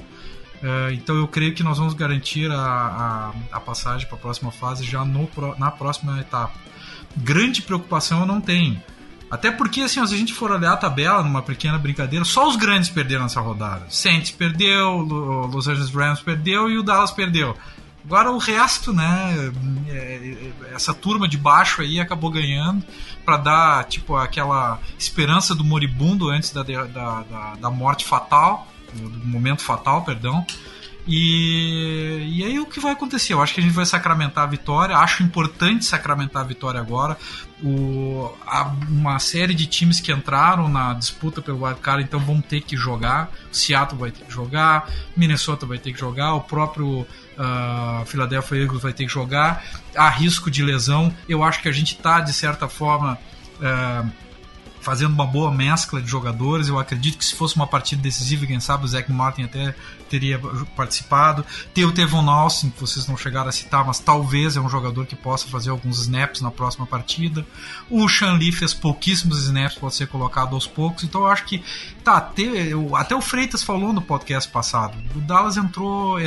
[0.62, 4.52] Uh, então eu creio que nós vamos garantir a, a, a passagem para a próxima
[4.52, 6.54] fase já no, na próxima etapa.
[7.16, 8.82] Grande preocupação eu não tenho
[9.30, 12.56] até porque, assim, se a gente for olhar a tabela numa pequena brincadeira, só os
[12.56, 13.86] grandes perderam essa rodada.
[13.90, 17.56] Saints perdeu, o Los Angeles Rams perdeu e o Dallas perdeu.
[18.06, 19.52] Agora o resto, né?
[19.90, 22.82] É, é, essa turma de baixo aí acabou ganhando
[23.26, 29.28] para dar, tipo, aquela esperança do moribundo antes da, da, da, da morte fatal, do
[29.28, 30.46] momento fatal, perdão.
[31.08, 33.34] E, e aí o que vai acontecer?
[33.34, 34.98] Eu acho que a gente vai sacramentar a vitória.
[34.98, 37.18] Acho importante sacramentar a vitória agora.
[37.64, 42.62] O, a, uma série de times que entraram na disputa pelo wildcard então vão ter
[42.62, 43.32] que jogar.
[43.52, 48.84] Seattle vai ter que jogar, Minnesota vai ter que jogar, o próprio uh, Philadelphia Eagles
[48.84, 49.64] vai ter que jogar.
[49.96, 51.14] Há risco de lesão.
[51.28, 53.18] Eu acho que a gente está, de certa forma.
[53.60, 54.27] Uh,
[54.88, 56.70] fazendo uma boa mescla de jogadores.
[56.70, 59.76] Eu acredito que se fosse uma partida decisiva, quem sabe o Zach Martin até
[60.10, 60.40] teria
[60.78, 61.46] participado.
[61.74, 65.06] Tem o Tevon Austin, que vocês não chegaram a citar, mas talvez é um jogador
[65.06, 67.46] que possa fazer alguns snaps na próxima partida.
[67.90, 71.04] O Sean Lee fez pouquíssimos snaps, pode ser colocado aos poucos.
[71.04, 71.62] Então eu acho que,
[72.02, 72.44] tá, até,
[72.94, 74.98] até o Freitas falou no podcast passado.
[75.14, 76.18] O Dallas entrou,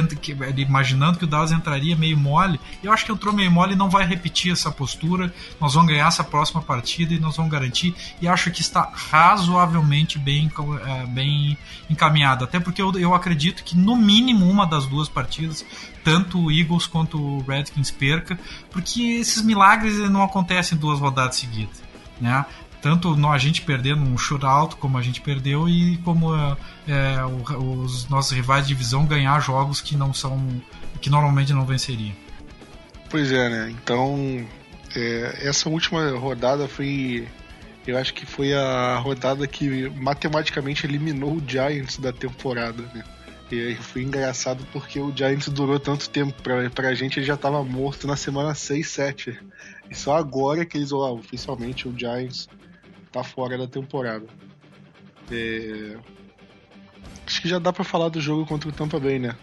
[0.55, 2.61] imaginando que o Dallas entraria meio mole.
[2.83, 5.33] Eu acho que entrou meio mole e não vai repetir essa postura.
[5.59, 7.95] Nós vamos ganhar essa próxima partida e nós vamos garantir.
[8.21, 10.51] E acho que está razoavelmente bem,
[10.87, 11.57] é, bem
[11.89, 12.45] encaminhado.
[12.45, 15.65] Até porque eu, eu acredito que no mínimo uma das duas partidas,
[16.05, 18.39] tanto o Eagles quanto o Redskins perca,
[18.71, 21.83] porque esses milagres não acontecem duas rodadas seguidas,
[22.21, 22.45] né?
[22.83, 27.21] Tanto a gente perdendo um shootout como a gente perdeu e como é
[27.57, 30.63] os nossos rivais de divisão ganhar jogos que não são
[31.01, 32.15] que normalmente não venceriam.
[33.11, 33.71] Pois é, né?
[33.71, 34.47] Então
[34.95, 37.29] é, essa última rodada foi
[37.87, 43.05] eu acho que foi a rodada que matematicamente eliminou o Giants da temporada, né?
[43.51, 46.33] E foi engraçado porque o Giants durou tanto tempo.
[46.41, 49.39] Pra, pra gente ele já tava morto na semana 6, 7.
[49.91, 52.49] E só agora que eles, ó, oficialmente o Giants
[53.11, 54.27] tá fora da temporada.
[55.33, 55.97] É...
[57.27, 59.35] Acho que já dá para falar do jogo contra o Tampa Bay, né?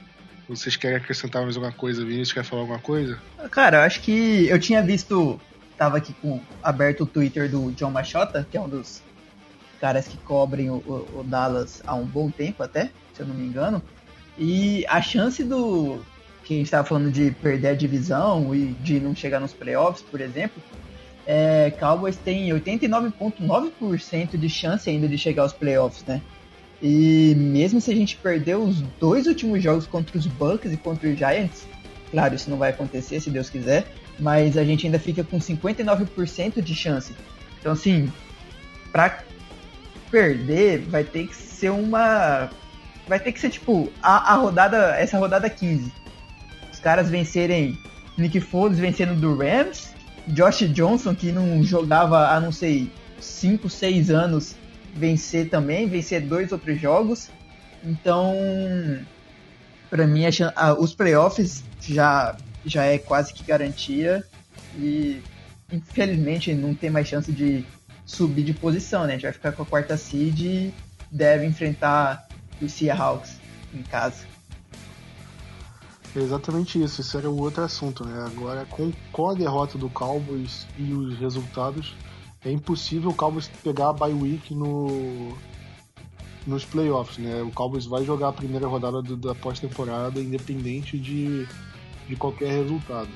[0.48, 2.32] Vocês querem acrescentar mais alguma coisa, Vinícius?
[2.32, 3.20] Quer falar alguma coisa?
[3.52, 5.40] Cara, acho que eu tinha visto.
[5.78, 9.02] Tava aqui com aberto o Twitter do John Machota, que é um dos
[9.80, 13.36] caras que cobrem o, o, o Dallas há um bom tempo até, se eu não
[13.36, 13.82] me engano.
[14.38, 16.00] E a chance do.
[16.44, 20.02] Que a gente estava falando de perder a divisão e de não chegar nos playoffs,
[20.10, 20.62] por exemplo.
[21.26, 26.22] É, Cowboys tem 89,9% de chance ainda de chegar aos playoffs, né?
[26.82, 31.10] E mesmo se a gente perder os dois últimos jogos contra os Bucks e contra
[31.10, 31.68] os Giants,
[32.12, 33.86] claro, isso não vai acontecer se Deus quiser,
[34.20, 37.16] mas a gente ainda fica com 59% de chance.
[37.60, 38.12] Então, assim,
[38.92, 39.20] pra
[40.10, 42.50] perder, vai ter que ser uma.
[43.08, 45.92] Vai ter que ser tipo a, a rodada, essa rodada 15.
[46.72, 47.78] Os caras vencerem
[48.18, 49.94] Nick Foles vencendo do Rams,
[50.28, 54.56] Josh Johnson, que não jogava há não sei 5, 6 anos,
[54.94, 57.30] vencer também, vencer dois outros jogos.
[57.84, 58.36] Então,
[59.90, 60.24] para mim,
[60.56, 62.36] a, os playoffs já,
[62.68, 64.24] já é quase que garantia.
[64.76, 65.22] E
[65.72, 67.66] infelizmente não tem mais chance de
[68.06, 69.10] subir de posição, né?
[69.10, 70.74] A gente vai ficar com a quarta seed e
[71.12, 72.28] deve enfrentar
[72.62, 73.38] os Seahawks
[73.74, 74.26] em casa.
[76.16, 78.26] É exatamente isso, esse era o outro assunto, né?
[78.26, 81.94] Agora, com, com a derrota do Cowboys e os resultados,
[82.44, 85.38] é impossível o Cowboys pegar a bye week no,
[86.48, 87.44] nos playoffs, né?
[87.44, 91.46] O Cowboys vai jogar a primeira rodada do, da pós-temporada, independente de,
[92.08, 93.10] de qualquer resultado.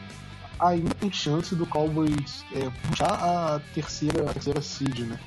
[0.60, 5.20] Ainda tem chance do Cowboys é, puxar a terceira, a terceira seed, né?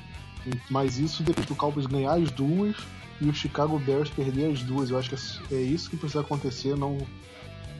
[0.69, 2.75] Mas isso depois do Cowboys ganhar as duas
[3.19, 4.89] e o Chicago Bears perder as duas.
[4.89, 6.77] Eu acho que é isso que precisa acontecer.
[6.77, 6.97] Não,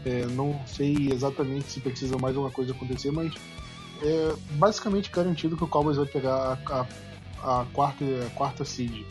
[0.06, 3.34] é, não sei exatamente se precisa mais uma coisa acontecer, mas
[4.02, 6.86] é basicamente garantido que o Cowboys vai pegar a,
[7.44, 9.06] a, a quarta, a quarta seed.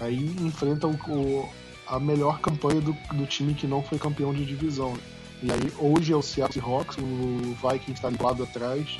[0.00, 1.48] Aí enfrenta o, o,
[1.86, 4.96] a melhor campanha do, do time que não foi campeão de divisão.
[5.44, 8.98] E aí hoje é o Seattle Seahawks, o Vikings está do lado atrás.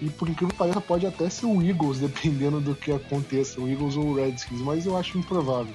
[0.00, 3.68] E por incrível que pareça, pode até ser o Eagles, dependendo do que aconteça, o
[3.68, 5.74] Eagles ou o Redskins, mas eu acho improvável.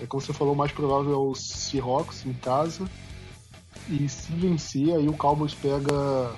[0.00, 2.90] É como você falou, o mais provável é o Seahawks em casa.
[3.88, 6.34] E se vencer, aí o Cowboys pega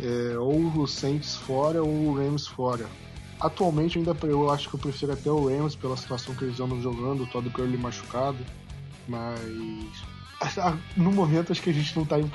[0.00, 2.86] é, ou o Saints fora ou o Rams fora.
[3.38, 6.80] Atualmente ainda eu acho que eu prefiro até o Rams pela situação que eles andam
[6.80, 8.38] jogando, o Todd machucado,
[9.06, 10.15] mas
[10.96, 12.28] no momento acho que a gente não está em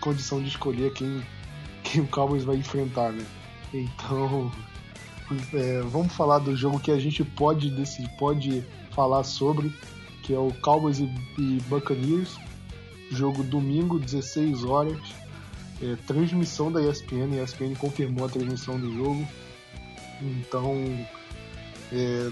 [0.00, 1.22] condição de escolher quem,
[1.82, 3.24] quem o Cowboys vai enfrentar, né?
[3.72, 4.50] Então
[5.52, 9.72] é, vamos falar do jogo que a gente pode decidir, pode falar sobre,
[10.22, 11.04] que é o Cowboys e,
[11.38, 12.36] e Buccaneers,
[13.10, 14.98] jogo domingo 16 horas
[15.82, 19.26] é, transmissão da ESPN, a ESPN confirmou a transmissão do jogo.
[20.20, 21.06] Então,
[21.92, 22.30] é,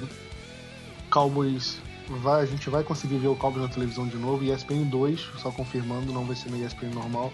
[1.11, 1.79] Cowboys
[2.09, 4.45] vai, a gente vai conseguir ver o Cowboys na televisão de novo.
[4.45, 7.33] ESPN 2, só confirmando, não vai ser na ESPN normal.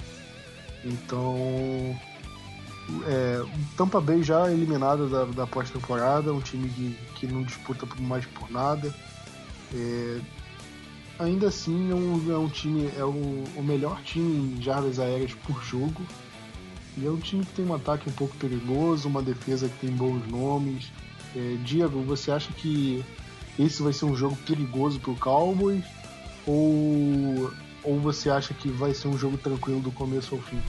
[0.84, 1.98] Então,
[3.06, 3.42] é,
[3.76, 8.50] Tampa Bay já eliminado da, da pós-temporada, um time que, que não disputa mais por
[8.50, 8.94] nada.
[9.74, 10.20] É,
[11.18, 15.34] ainda assim é um, é um time, é o, o, melhor time em jardas aéreas
[15.34, 16.02] por jogo.
[16.96, 19.90] E é um time que tem um ataque um pouco perigoso, uma defesa que tem
[19.90, 20.92] bons nomes.
[21.34, 23.02] É, Diego, você acha que
[23.58, 25.84] esse vai ser um jogo perigoso para o Cowboys?
[26.46, 30.60] Ou, ou você acha que vai ser um jogo tranquilo do começo ao fim?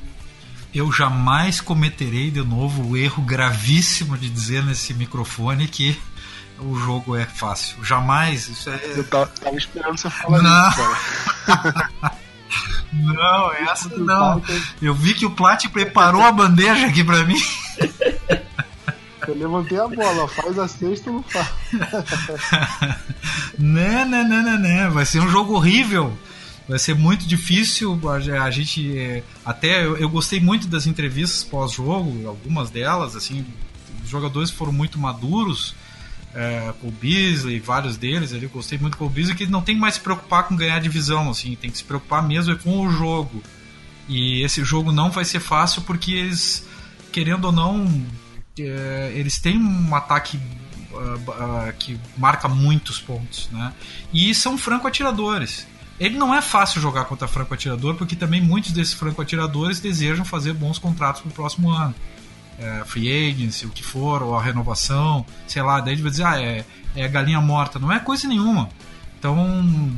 [0.74, 6.00] Eu jamais cometerei de novo o erro gravíssimo de dizer nesse microfone que
[6.60, 7.84] o jogo é fácil.
[7.84, 8.48] Jamais.
[8.48, 8.80] Isso é...
[8.96, 10.70] Eu tava, tava esperando você falar não.
[10.70, 10.78] isso,
[11.46, 12.18] cara.
[12.94, 14.42] não, essa não.
[14.82, 17.40] Eu vi que o Plat preparou a bandeja aqui pra mim.
[19.28, 21.48] Eu levantei a bola, faz a sexta não faz.
[23.58, 24.92] não, não, não, não, não.
[24.92, 26.18] Vai ser um jogo horrível.
[26.68, 28.00] Vai ser muito difícil.
[28.10, 28.98] A gente.
[28.98, 33.46] É, até eu, eu gostei muito das entrevistas pós-jogo, algumas delas, assim.
[34.04, 35.76] Os jogadores foram muito maduros
[36.36, 39.78] é, o Beasley, vários deles ali, eu gostei muito com o Beasley, que não tem
[39.78, 43.44] mais se preocupar com ganhar divisão, assim, tem que se preocupar mesmo com o jogo.
[44.10, 46.68] E esse jogo não vai ser fácil porque eles,
[47.12, 47.88] querendo ou não,
[48.60, 50.40] é, eles têm um ataque
[50.92, 53.74] uh, uh, que marca muitos pontos, né?
[54.14, 55.68] E são franco-atiradores.
[56.00, 60.78] Ele não é fácil jogar contra franco-atirador porque também muitos desses franco-atiradores desejam fazer bons
[60.80, 61.94] contratos para o próximo ano
[62.58, 66.26] é, free agency, o que for, ou a renovação, sei lá, daí gente vai dizer,
[66.26, 67.80] ah, é, é galinha morta.
[67.80, 68.70] Não é coisa nenhuma.
[69.18, 69.36] Então,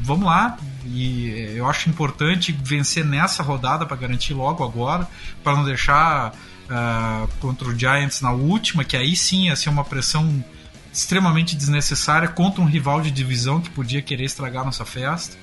[0.03, 0.57] vamos lá.
[0.85, 5.07] E eu acho importante vencer nessa rodada para garantir logo agora,
[5.43, 6.33] para não deixar
[6.69, 10.43] uh, contra o Giants na última, que aí sim ia ser uma pressão
[10.91, 15.37] extremamente desnecessária contra um rival de divisão que podia querer estragar nossa festa.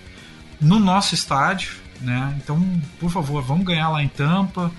[0.60, 2.34] No nosso estádio, né?
[2.42, 4.70] Então, por favor, vamos ganhar lá em Tampa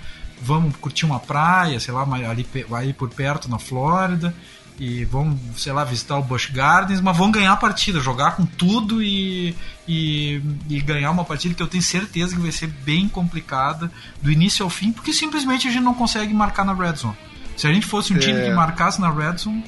[0.43, 4.35] vamos curtir uma praia, sei lá, ali, ali por perto na Flórida
[4.79, 8.45] e vão, sei lá, visitar o Busch Gardens, mas vão ganhar a partida, jogar com
[8.45, 9.55] tudo e,
[9.87, 14.31] e, e, ganhar uma partida que eu tenho certeza que vai ser bem complicada do
[14.31, 17.15] início ao fim, porque simplesmente a gente não consegue marcar na Red Zone.
[17.55, 18.19] Se a gente fosse um é...
[18.19, 19.63] time que marcasse na Red Zone.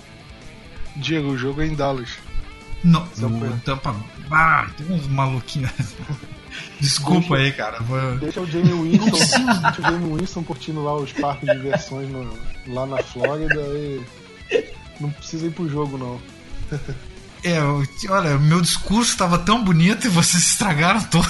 [0.96, 2.10] Diego, o jogo é em Dallas.
[2.84, 3.06] Não,
[3.64, 3.96] Tampa.
[4.32, 5.72] Ah, tem uns maluquinhos.
[6.80, 7.82] Desculpa aí, cara.
[7.82, 8.18] Vou...
[8.18, 12.34] Deixa o Jamie Winston, deixa o Jamie Winston curtindo lá os parques de diversões no,
[12.68, 14.02] lá na Flórida e
[15.00, 16.22] não precisa ir pro jogo, não.
[17.44, 17.60] É,
[18.10, 21.30] olha, meu discurso estava tão bonito e vocês estragaram todo.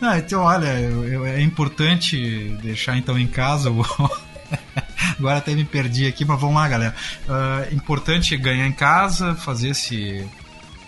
[0.00, 3.82] Não, então, olha, eu, eu, é importante deixar então em casa o.
[5.16, 6.94] Agora até me perdi aqui, mas vamos lá, galera.
[7.28, 10.28] Uh, importante ganhar em casa, fazer esse,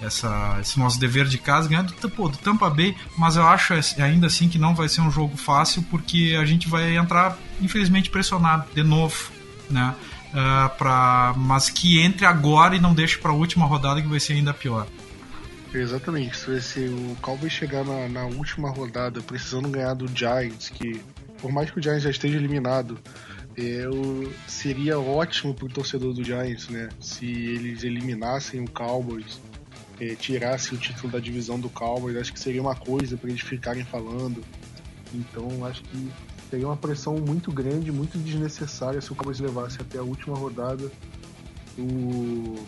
[0.02, 3.74] essa, esse nosso dever de casa, ganhar do, pô, do Tampa Bay, mas eu acho
[3.98, 8.10] ainda assim que não vai ser um jogo fácil, porque a gente vai entrar, infelizmente,
[8.10, 9.30] pressionado de novo,
[9.70, 9.94] né?
[10.30, 14.18] Uh, pra, mas que entre agora e não deixe para a última rodada que vai
[14.18, 14.86] ser ainda pior.
[15.72, 21.00] Exatamente, se, o Cowboys chegar na, na, última rodada precisando ganhar do Giants, que
[21.38, 22.98] por mais que o Giants já esteja eliminado,
[23.56, 23.84] é,
[24.46, 26.88] seria ótimo para o torcedor do Giants, né?
[27.00, 29.40] Se eles eliminassem o Cowboys,
[30.00, 33.42] é, tirassem o título da divisão do Cowboys, acho que seria uma coisa para eles
[33.42, 34.44] ficarem falando.
[35.12, 36.10] Então acho que
[36.54, 40.88] seria uma pressão muito grande, muito desnecessária se o Cowboys levasse até a última rodada
[41.76, 42.64] o,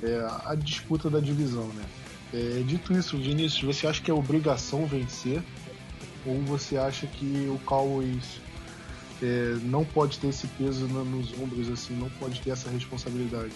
[0.00, 1.84] é, a disputa da divisão, né?
[2.32, 5.42] É, dito isso, Vinícius, você acha que é obrigação vencer?
[6.24, 8.40] Ou você acha que o Cowboys
[9.20, 13.54] é, não pode ter esse peso nos ombros, assim, não pode ter essa responsabilidade?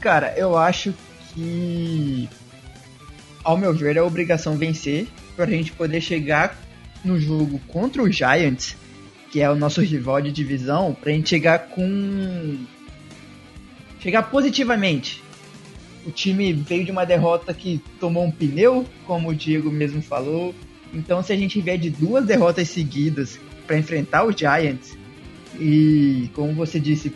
[0.00, 0.94] Cara, eu acho
[1.34, 2.28] que,
[3.42, 6.56] ao meu ver, é obrigação vencer para a gente poder chegar
[7.04, 8.76] no jogo contra o Giants,
[9.30, 12.58] que é o nosso rival de divisão, para a gente chegar com.
[14.00, 15.22] chegar positivamente.
[16.04, 20.54] O time veio de uma derrota que tomou um pneu, como o Diego mesmo falou.
[20.92, 24.98] Então, se a gente vier de duas derrotas seguidas para enfrentar o Giants,
[25.58, 27.12] e como você disse,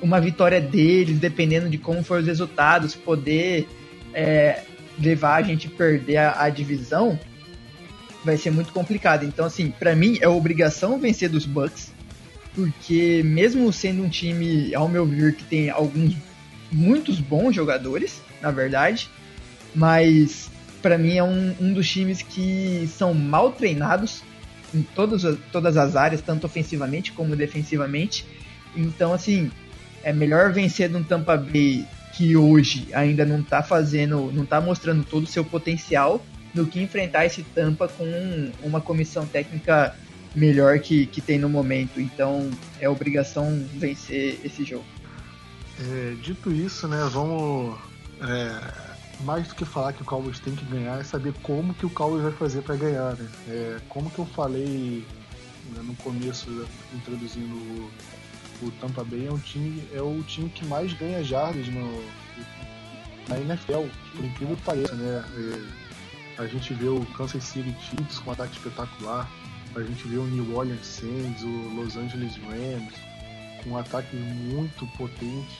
[0.00, 3.68] uma vitória deles, dependendo de como for os resultados, poder
[4.14, 4.62] é,
[4.98, 7.18] levar a gente a perder a, a divisão,
[8.26, 9.24] vai ser muito complicado.
[9.24, 11.92] Então, assim, para mim é obrigação vencer dos Bucks,
[12.54, 16.14] porque mesmo sendo um time, ao meu ver, que tem alguns
[16.70, 19.08] muitos bons jogadores, na verdade,
[19.74, 20.50] mas
[20.82, 24.22] para mim é um, um dos times que são mal treinados
[24.74, 25.22] em todas,
[25.52, 28.26] todas as áreas, tanto ofensivamente como defensivamente.
[28.74, 29.50] Então, assim,
[30.02, 34.60] é melhor vencer de um Tampa Bay que hoje ainda não tá fazendo, não tá
[34.60, 36.24] mostrando todo o seu potencial,
[36.56, 39.94] do que enfrentar esse Tampa com uma comissão técnica
[40.34, 42.00] melhor que, que tem no momento.
[42.00, 42.50] Então
[42.80, 44.86] é obrigação vencer esse jogo.
[45.78, 47.78] É, dito isso, né, vamos.
[48.22, 48.86] É,
[49.20, 51.90] mais do que falar que o Cowboys tem que ganhar, é saber como que o
[51.90, 53.14] Cowboys vai fazer para ganhar.
[53.14, 53.28] Né?
[53.48, 55.04] É, como que eu falei
[55.74, 57.90] né, no começo, introduzindo o,
[58.62, 62.02] o, Tampa Bay, é, um time, é o time que mais ganha jardas no,
[63.28, 64.94] na NFL, por incrível que pareça.
[64.94, 65.24] Né?
[66.38, 69.30] A gente vê o Kansas City Chiefs com um ataque espetacular.
[69.74, 72.94] A gente vê o New Orleans Saints, o Los Angeles Rams
[73.64, 75.58] com um ataque muito potente.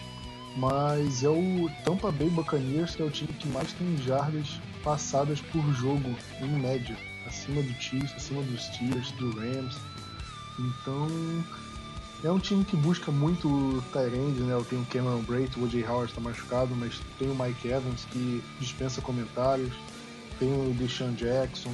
[0.57, 5.41] Mas é o Tampa Bay Buccaneers que é o time que mais tem jardas passadas
[5.41, 6.97] por jogo, em média.
[7.27, 9.77] Acima do Chiefs, acima dos Steelers, do Rams.
[10.59, 11.09] Então,
[12.23, 14.55] é um time que busca muito o Tyrande, né?
[14.55, 15.85] Eu tenho o Cameron Brate, o O.J.
[15.85, 19.75] Howard está machucado, mas tem o Mike Evans que dispensa comentários
[20.39, 21.73] tem o Deshaun Jackson,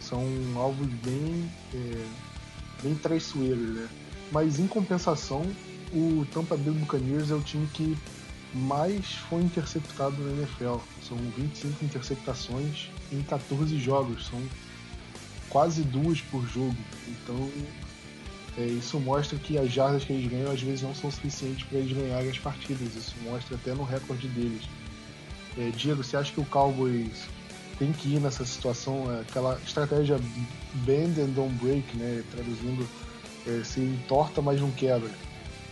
[0.00, 0.24] são
[0.56, 2.06] alvos bem, é,
[2.82, 3.88] bem traiçoeiros, né?
[4.30, 5.44] Mas em compensação,
[5.92, 7.96] o Tampa Bay Buccaneers é o time que
[8.54, 10.76] mais foi interceptado na NFL.
[11.06, 14.40] São 25 interceptações em 14 jogos, são
[15.48, 16.76] quase duas por jogo.
[17.06, 17.50] Então,
[18.58, 21.78] é, isso mostra que as jardas que eles ganham às vezes não são suficientes para
[21.78, 22.94] eles ganharem as partidas.
[22.94, 24.62] Isso mostra até no recorde deles.
[25.56, 27.28] É, Diego, você acha que o Cowboys
[27.78, 30.18] tem que ir nessa situação, é aquela estratégia
[30.84, 32.24] bend and don't break, né?
[32.30, 32.88] Traduzindo,
[33.46, 35.10] é, se entorta, mas não quebra.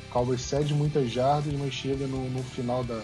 [0.08, 3.02] O Cowboys cede muitas jardas, mas chega no, no final da,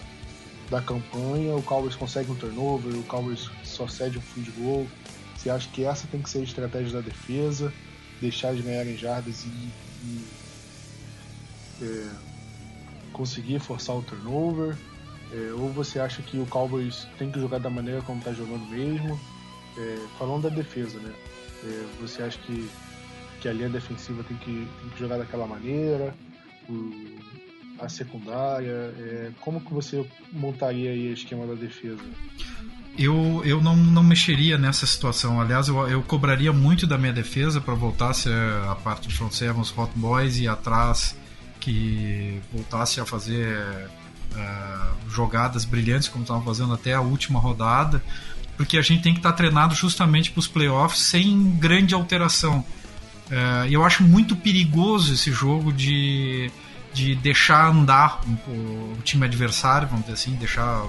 [0.69, 4.87] da campanha, o Cowboys consegue um turnover, o Cowboys só cede um field goal.
[5.35, 7.73] Você acha que essa tem que ser a estratégia da defesa,
[8.21, 9.71] deixar eles ganharem jardas e,
[10.05, 10.27] e
[11.81, 12.09] é,
[13.11, 14.77] conseguir forçar o turnover?
[15.33, 18.65] É, ou você acha que o Cowboys tem que jogar da maneira como está jogando
[18.69, 19.19] mesmo?
[19.77, 21.11] É, falando da defesa, né?
[21.63, 22.69] É, você acha que,
[23.41, 26.13] que a linha defensiva tem que, tem que jogar daquela maneira?
[26.69, 27.17] O,
[27.79, 28.93] a secundária?
[28.99, 32.03] É, como que você montaria aí o esquema da defesa?
[32.95, 35.41] Eu, eu não, não mexeria nessa situação.
[35.41, 39.59] Aliás, eu, eu cobraria muito da minha defesa para voltasse a, parte de front seven,
[39.59, 41.17] os hot boys e atrás
[41.59, 43.89] que voltasse a fazer
[44.35, 48.03] uh, jogadas brilhantes, como estavam fazendo até a última rodada,
[48.57, 52.59] porque a gente tem que estar tá treinado justamente para os playoffs sem grande alteração.
[53.27, 56.51] Uh, eu acho muito perigoso esse jogo de,
[56.93, 60.85] de deixar andar o, o time adversário, vamos dizer assim, deixar,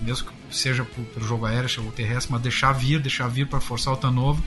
[0.00, 3.92] mesmo que seja pelo jogo aéreo, ou terrestre, mas deixar vir, deixar vir para forçar
[3.92, 4.42] o turnover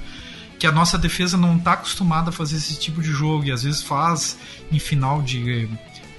[0.61, 3.63] que a nossa defesa não está acostumada a fazer esse tipo de jogo e às
[3.63, 4.37] vezes faz
[4.71, 5.67] em final de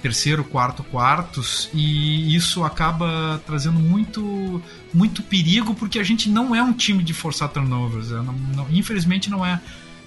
[0.03, 4.61] terceiro, quarto, quartos e isso acaba trazendo muito
[4.93, 8.67] muito perigo porque a gente não é um time de forçar turnovers, é, não, não,
[8.69, 9.61] infelizmente não é.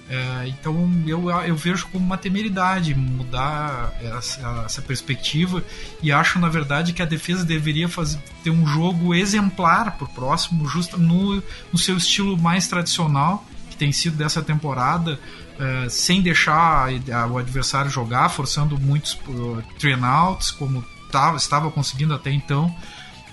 [0.07, 0.49] é.
[0.49, 5.63] então eu, eu vejo como uma temeridade mudar essa, essa, perspectiva
[6.03, 10.09] e acho na verdade que a defesa deveria fazer, ter um jogo exemplar para o
[10.09, 11.41] próximo, justo no,
[11.73, 15.19] no seu estilo mais tradicional que tem sido dessa temporada,
[15.59, 16.89] uh, sem deixar
[17.31, 19.63] o adversário jogar, forçando muitos uh,
[20.05, 22.73] outs como tava, estava conseguindo até então,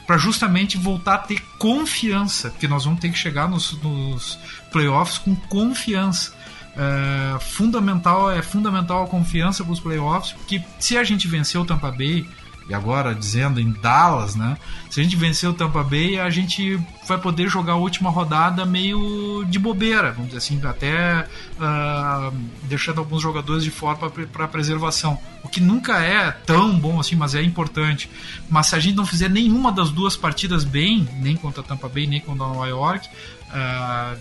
[0.07, 4.39] para justamente voltar a ter confiança, porque nós vamos ter que chegar nos, nos
[4.70, 6.33] playoffs com confiança.
[6.75, 11.64] Uh, fundamental é fundamental a confiança para os playoffs, porque se a gente vencer o
[11.64, 12.27] Tampa Bay,
[12.69, 14.57] e agora dizendo em Dallas, né?
[14.91, 18.65] Se a gente vencer o Tampa Bay, a gente vai poder jogar a última rodada
[18.65, 21.27] meio de bobeira, vamos dizer assim, até
[21.59, 23.99] uh, deixando alguns jogadores de fora
[24.33, 25.19] para preservação.
[25.43, 28.09] O que nunca é tão bom assim, mas é importante.
[28.49, 31.89] Mas se a gente não fizer nenhuma das duas partidas bem, nem contra a Tampa
[31.89, 34.19] Bay, nem contra Nova York, uh,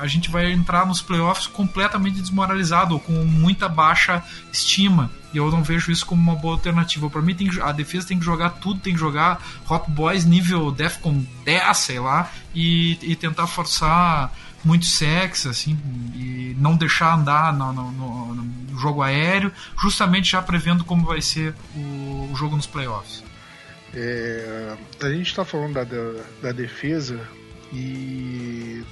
[0.00, 5.10] a gente vai entrar nos playoffs completamente desmoralizado ou com muita baixa estima.
[5.32, 7.08] E eu não vejo isso como uma boa alternativa.
[7.08, 10.24] Para mim, tem que, a defesa tem que jogar tudo, tem que jogar Hot Boys
[10.24, 14.32] nível Defcon 10, sei lá, e, e tentar forçar
[14.64, 15.78] muito sexo, assim,
[16.14, 21.20] e não deixar andar no, no, no, no, jogo aéreo, justamente já prevendo como vai
[21.20, 23.24] ser o, o jogo nos playoffs.
[23.94, 27.20] É, a gente está falando da, da, da, defesa
[27.72, 28.82] e,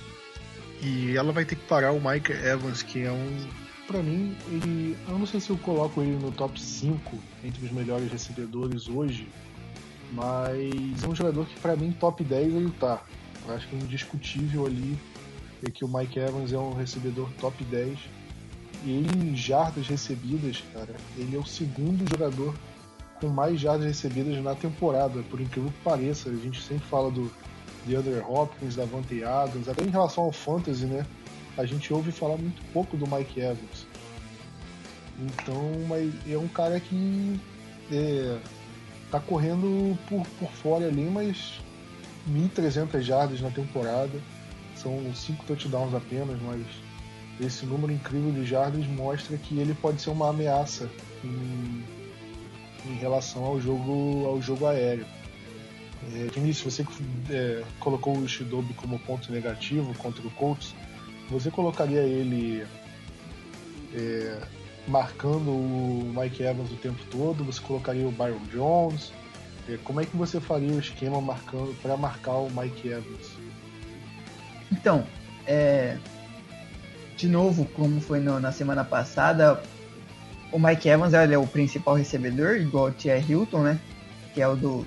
[0.82, 3.49] e ela vai ter que parar o Mike Evans, que é um
[3.91, 4.97] para mim, ele.
[5.09, 9.28] Eu não sei se eu coloco ele no top 5 entre os melhores recebedores hoje,
[10.12, 13.03] mas é um jogador que para mim top 10 ele tá.
[13.49, 14.97] Eu acho que é indiscutível ali
[15.66, 17.99] é que o Mike Evans é um recebedor top 10.
[18.84, 22.55] E ele em jardas recebidas, cara, ele é o segundo jogador
[23.20, 26.30] com mais jardas recebidas na temporada, por incrível que pareça.
[26.30, 27.30] A gente sempre fala do
[27.84, 31.05] DeAndre Hopkins, da Vante Adams, até em relação ao fantasy, né?
[31.57, 33.87] A gente ouve falar muito pouco do Mike Evans.
[35.19, 37.39] Então, mas é um cara que
[37.93, 38.39] é,
[39.11, 41.61] tá correndo por, por fora ali, mas
[42.29, 44.21] 1.300 jardas na temporada.
[44.77, 46.65] São 5 touchdowns apenas, mas
[47.39, 50.91] esse número incrível de jardas mostra que ele pode ser uma ameaça
[51.23, 51.85] em,
[52.87, 55.07] em relação ao jogo, ao jogo aéreo.
[56.15, 56.87] É, Vinícius, você
[57.31, 60.75] é, colocou o Shidobi como ponto negativo contra o Colts,
[61.31, 62.66] você colocaria ele
[63.95, 64.39] é,
[64.87, 67.45] marcando o Mike Evans o tempo todo?
[67.45, 69.12] Você colocaria o Byron Jones?
[69.68, 73.31] É, como é que você faria o esquema marcando para marcar o Mike Evans?
[74.72, 75.07] Então,
[75.47, 75.97] é,
[77.16, 79.62] de novo, como foi no, na semana passada,
[80.51, 83.81] o Mike Evans é o principal recebedor, igual o Tia Hilton, né?
[84.35, 84.87] Que é o do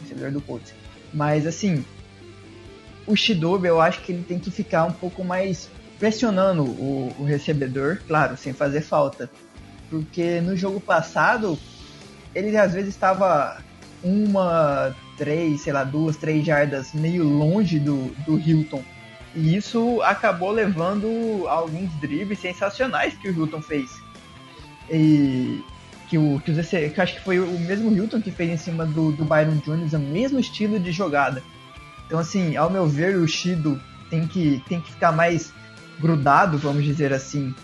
[0.00, 0.74] recebedor do Colts.
[1.12, 1.84] Mas assim,
[3.08, 7.24] o Shidobi eu acho que ele tem que ficar um pouco mais pressionando o, o
[7.24, 9.28] recebedor, claro, sem fazer falta.
[9.90, 11.58] Porque no jogo passado,
[12.34, 13.62] ele às vezes estava
[14.02, 18.84] uma, três, sei lá, duas, três jardas meio longe do, do Hilton.
[19.34, 23.90] E isso acabou levando alguns dribles sensacionais que o Hilton fez.
[24.90, 25.62] E
[26.08, 28.86] que o que, os, que acho que foi o mesmo Hilton que fez em cima
[28.86, 31.42] do, do Byron Jones, o mesmo estilo de jogada.
[32.08, 33.78] Então, assim, ao meu ver, o Shido
[34.08, 35.52] tem que, tem que ficar mais
[36.00, 37.54] grudado, vamos dizer assim,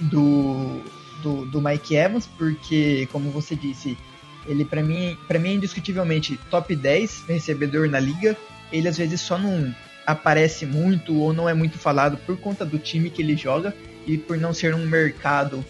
[0.00, 0.80] do,
[1.24, 3.98] do, do Mike Evans, porque, como você disse,
[4.46, 8.36] ele para mim, para mim indiscutivelmente top 10 recebedor na liga.
[8.72, 9.74] Ele às vezes só não
[10.06, 13.74] aparece muito ou não é muito falado por conta do time que ele joga
[14.06, 15.64] e por não ser um mercado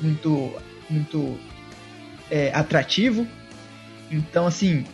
[0.00, 0.54] muito
[0.88, 1.36] muito
[2.30, 3.26] é, atrativo.
[4.10, 4.84] Então assim,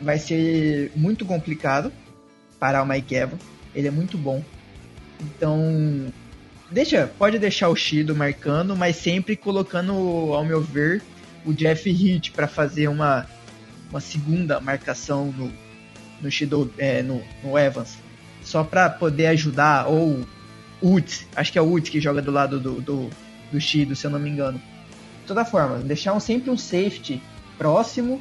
[0.00, 1.92] vai ser muito complicado
[2.58, 3.42] parar o Mike Evans.
[3.74, 4.42] Ele é muito bom.
[5.20, 6.12] Então,
[6.70, 9.92] deixa, pode deixar o Shido marcando, mas sempre colocando,
[10.32, 11.02] ao meu ver,
[11.44, 13.26] o Jeff Heath para fazer uma,
[13.90, 15.52] uma segunda marcação no,
[16.20, 17.96] no Shido, é, no, no Evans.
[18.42, 20.26] Só para poder ajudar, ou
[20.82, 23.10] Woods, acho que é o Woods que joga do lado do, do,
[23.50, 24.60] do Shido, se eu não me engano.
[25.20, 27.22] De toda forma, deixar um, sempre um safety
[27.56, 28.20] próximo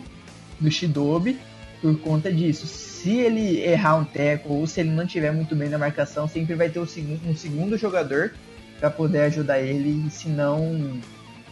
[0.59, 1.38] do Shidobi
[1.84, 2.65] por conta disso.
[2.65, 6.55] Se ele errar um teco ou se ele não estiver muito bem na marcação, sempre
[6.55, 8.34] vai ter um segundo, um segundo jogador
[8.79, 10.97] para poder ajudar ele, senão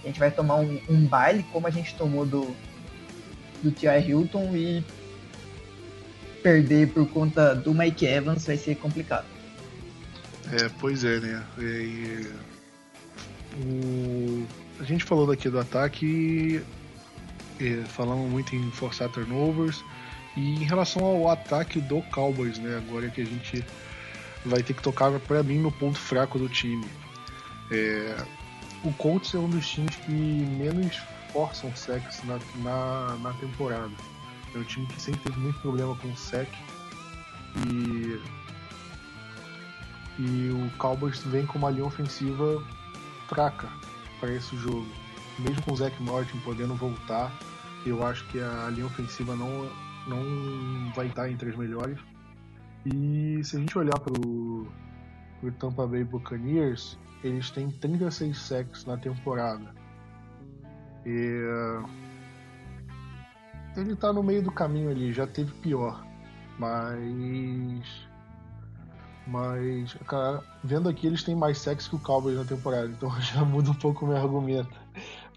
[0.02, 2.56] a gente vai tomar um, um baile como a gente tomou do,
[3.62, 4.10] do T.I.
[4.10, 4.82] Hilton e
[6.42, 9.26] perder por conta do Mike Evans vai ser complicado.
[10.54, 11.44] É, pois é, né?
[11.60, 12.26] E,
[13.62, 14.48] o,
[14.80, 16.64] a gente falou daqui do ataque,
[17.60, 19.84] e, falamos muito em forçar turnovers,
[20.36, 22.78] e em relação ao ataque do Cowboys, né?
[22.78, 23.64] Agora que a gente
[24.46, 26.88] vai ter que tocar para mim no ponto fraco do time.
[27.70, 28.26] É,
[28.84, 30.98] o Colts é um dos times que menos
[31.32, 33.92] forçam sacks na, na, na temporada.
[34.54, 36.50] É um time que sempre teve muito problema com o sec.
[37.68, 38.22] E,
[40.20, 42.64] e o Cowboys vem com uma linha ofensiva
[43.28, 43.70] fraca
[44.20, 44.88] para esse jogo.
[45.40, 47.32] Mesmo com o Zach Martin podendo voltar,
[47.86, 49.70] eu acho que a linha ofensiva não,
[50.08, 52.00] não vai estar entre as melhores.
[52.86, 54.68] E se a gente olhar para o
[55.60, 59.74] Tampa Bay Buccaneers, eles têm 36 sacks na temporada.
[61.06, 61.44] E
[63.76, 66.06] ele tá no meio do caminho ali, já teve pior.
[66.58, 68.10] Mas.
[69.28, 73.46] Mas, cara, vendo aqui, eles têm mais sexo que o Cowboys na temporada, então já
[73.46, 74.76] muda um pouco o meu argumento.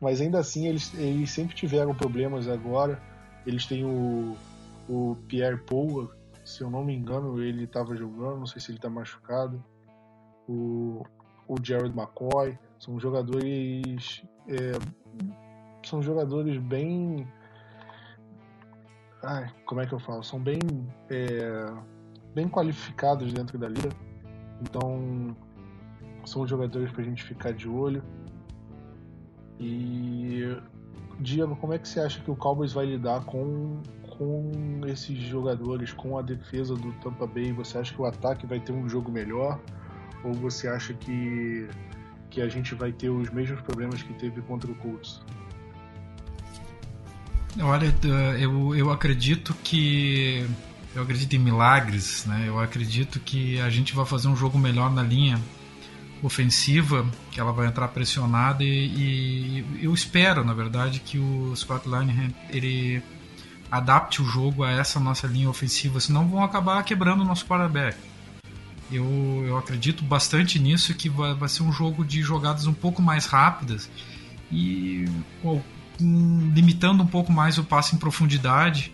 [0.01, 3.01] Mas ainda assim, eles, eles sempre tiveram problemas agora.
[3.47, 4.37] Eles têm o,
[4.89, 6.11] o Pierre Paul,
[6.45, 9.63] se eu não me engano, ele estava jogando, não sei se ele está machucado.
[10.49, 11.03] O,
[11.49, 14.23] o Jared McCoy, são jogadores.
[14.49, 14.73] É,
[15.87, 17.27] são jogadores bem
[19.25, 20.23] ai, como é que eu falo?
[20.23, 20.59] São bem,
[21.11, 21.67] é,
[22.35, 23.89] bem qualificados dentro da liga.
[24.61, 25.37] Então,
[26.25, 28.03] são jogadores para a gente ficar de olho.
[29.59, 30.57] E,
[31.21, 33.81] Diego, como é que você acha que o Cowboys vai lidar com,
[34.19, 37.53] com esses jogadores, com a defesa do Tampa Bay?
[37.53, 39.61] Você acha que o ataque vai ter um jogo melhor?
[40.25, 41.69] Ou você acha que,
[42.31, 45.21] que a gente vai ter os mesmos problemas que teve contra o Colts?
[47.61, 47.95] Olha,
[48.39, 50.47] eu, eu acredito que.
[50.95, 52.45] Eu acredito em milagres, né?
[52.47, 55.41] Eu acredito que a gente vai fazer um jogo melhor na linha
[56.23, 61.87] ofensiva, que ela vai entrar pressionada e, e eu espero, na verdade, que o Scott
[61.89, 63.03] Linehan ele
[63.77, 67.99] adapte o jogo a essa nossa linha ofensiva, senão vão acabar quebrando o nosso quarterback.
[68.91, 73.03] Eu, eu acredito bastante nisso, que vai, vai ser um jogo de jogadas um pouco
[73.03, 73.91] mais rápidas
[74.53, 75.07] e
[76.01, 78.93] limitando um pouco mais o passe em profundidade,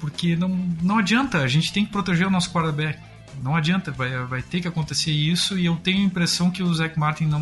[0.00, 0.48] porque não,
[0.80, 2.98] não adianta, a gente tem que proteger o nosso quarterback.
[3.42, 6.72] Não adianta, vai, vai ter que acontecer isso e eu tenho a impressão que o
[6.72, 7.40] Zach Martin não.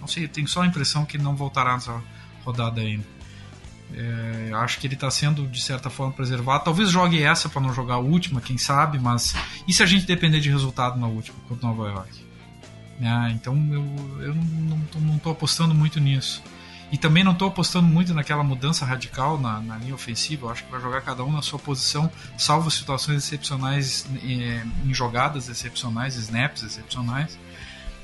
[0.00, 2.00] Não sei, eu tenho só a impressão que não voltará nessa
[2.44, 3.04] rodada ainda.
[3.94, 6.64] É, acho que ele está sendo de certa forma preservado.
[6.64, 9.34] Talvez jogue essa para não jogar a última, quem sabe, mas
[9.66, 12.26] e se a gente depender de resultado na última contra Nova York?
[13.00, 14.34] É, então eu, eu
[15.00, 16.42] não estou apostando muito nisso.
[16.92, 20.46] E também não estou apostando muito naquela mudança radical na, na, linha ofensiva.
[20.46, 24.92] Eu acho que vai jogar cada um na sua posição, salvo situações excepcionais é, em
[24.92, 27.38] jogadas excepcionais, snaps excepcionais.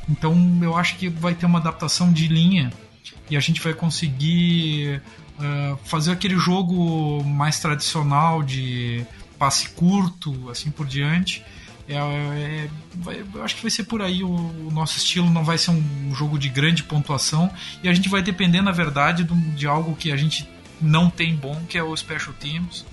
[0.08, 2.72] Então eu acho que vai ter uma adaptação de linha
[3.28, 5.02] e a gente vai conseguir
[5.38, 9.04] uh, fazer aquele jogo mais tradicional de
[9.38, 11.44] passe curto, assim por diante
[11.88, 15.42] é, é, vai, eu acho que vai ser por aí o, o, nosso estilo não
[15.42, 17.50] vai ser um jogo de grande pontuação
[17.82, 20.46] e a gente vai depender na verdade de, de algo que a gente
[20.82, 22.84] não tem bom que é o special teams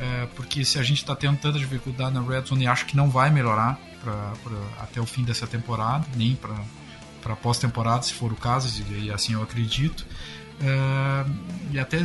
[0.00, 3.08] é, porque se a gente está tendo tanta dificuldade na red zone acho que não
[3.08, 6.56] vai melhorar pra, pra até o fim dessa temporada nem para
[7.22, 10.04] para pós-temporada se for o caso e assim eu acredito
[10.60, 11.26] é,
[11.72, 11.98] e até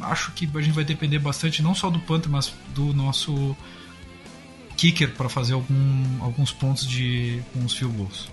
[0.00, 3.56] acho que a gente vai depender bastante não só do Panther mas do nosso
[4.76, 8.30] kicker para fazer algum, alguns pontos de os field goals.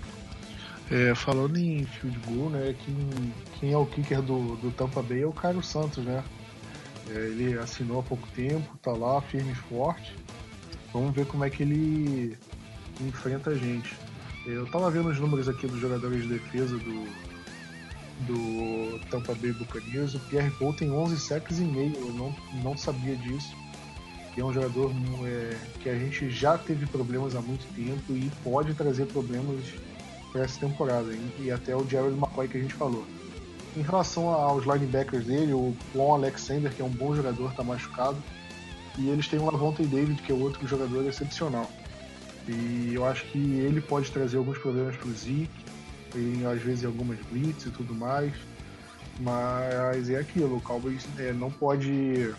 [0.90, 5.22] É, falando em field goal, né, quem, quem é o kicker do, do Tampa Bay
[5.22, 6.24] é o Carlos Santos, né?
[7.08, 10.12] É, ele assinou há pouco tempo, tá lá firme e forte.
[10.92, 12.36] Vamos ver como é que ele
[13.00, 13.94] enfrenta a gente.
[14.44, 17.06] Eu tava vendo os números aqui dos jogadores de defesa do,
[18.26, 20.14] do Tampa Bay Buccaneers.
[20.14, 23.56] O Pierre Paul tem 11 sacks e meio, eu não, não sabia disso
[24.32, 24.92] que é um jogador
[25.24, 29.60] é, que a gente já teve problemas há muito tempo e pode trazer problemas
[30.32, 31.08] para essa temporada,
[31.40, 33.04] e até o Jared McCoy que a gente falou.
[33.76, 38.16] Em relação aos linebackers dele, o Juan Alexander, que é um bom jogador, está machucado,
[38.96, 41.68] e eles têm o Lavonte David, que é outro jogador excepcional.
[42.48, 45.50] E eu acho que ele pode trazer alguns problemas para o Zeke,
[46.14, 48.34] e às vezes algumas blitz e tudo mais.
[49.18, 52.32] Mas é aquilo, o Cowboys é, não pode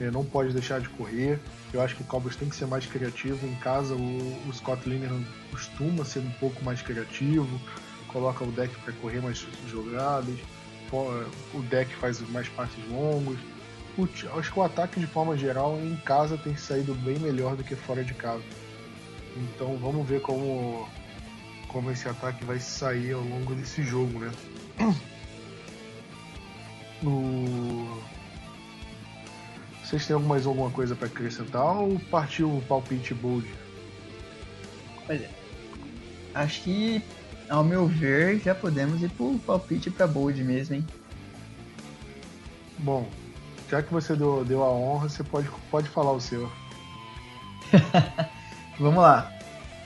[0.00, 1.40] é, não pode deixar de correr.
[1.72, 3.46] Eu acho que o Cowboys tem que ser mais criativo.
[3.46, 7.60] Em casa, o, o Scott Linehan costuma ser um pouco mais criativo,
[8.08, 10.38] coloca o deck para correr mais jogadas,
[10.92, 13.38] o deck faz mais passes longos.
[13.98, 14.06] O,
[14.38, 17.74] acho que o ataque, de forma geral, em casa tem saído bem melhor do que
[17.74, 18.44] fora de casa.
[19.36, 20.86] Então vamos ver como,
[21.76, 24.32] como esse ataque vai sair ao longo desse jogo, né?
[29.84, 33.46] Vocês têm mais alguma coisa para acrescentar ou partiu o palpite bold?
[35.06, 35.28] Olha,
[36.34, 37.02] acho que,
[37.50, 40.86] ao meu ver, já podemos ir pro palpite para bold mesmo, hein?
[42.78, 43.06] Bom,
[43.68, 46.50] já que você deu, deu a honra, você pode, pode falar o seu.
[48.80, 49.35] Vamos lá.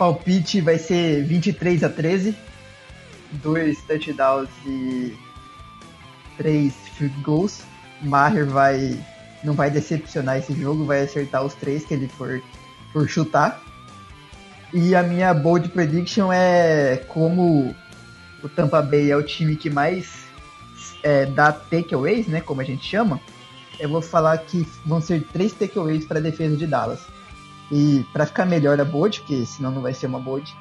[0.00, 2.34] Palpite vai ser 23 a 13.
[3.32, 5.14] Dois touchdowns e
[6.38, 7.62] três field goals.
[8.00, 8.98] Maher vai
[9.44, 12.42] não vai decepcionar esse jogo, vai acertar os três que ele for,
[12.94, 13.60] for chutar.
[14.72, 17.74] E a minha bold prediction é como
[18.42, 20.24] o Tampa Bay é o time que mais
[21.02, 23.20] é, dá takeaways, né, como a gente chama.
[23.78, 27.00] Eu vou falar que vão ser três takeaways para a defesa de Dallas.
[27.70, 30.52] E para ficar melhor a bold, porque senão não vai ser uma bold,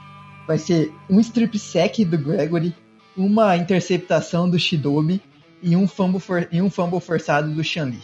[0.47, 2.75] vai ser um strip sack do Gregory,
[3.17, 5.21] uma interceptação do Shidobi
[5.61, 8.01] e um fumble, for, e um fumble forçado do Shanli.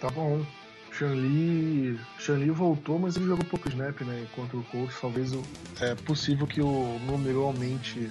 [0.00, 0.44] Tá bom.
[0.92, 4.26] Shanli, Shanli voltou, mas ele jogou pouco snap, né?
[4.34, 4.96] Contra o Colts.
[5.00, 5.42] Talvez o,
[5.80, 8.10] é possível que o número aumente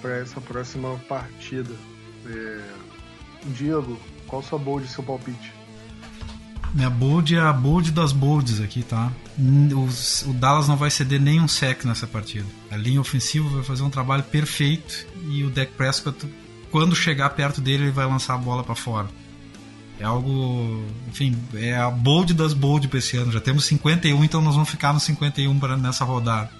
[0.00, 1.74] para essa próxima partida.
[2.26, 2.60] É...
[3.48, 5.52] Diego, qual sua bold seu palpite?
[6.74, 9.12] Minha bold é a bold das bolds aqui, tá?
[9.86, 12.46] Os, o Dallas não vai ceder nenhum sec nessa partida.
[12.68, 16.26] A linha ofensiva vai fazer um trabalho perfeito e o Dak Prescott,
[16.72, 19.08] quando chegar perto dele, ele vai lançar a bola para fora.
[20.00, 23.30] É algo, enfim, é a bold das bold para esse ano.
[23.30, 26.50] Já temos 51, então nós vamos ficar no 51 para nessa rodada.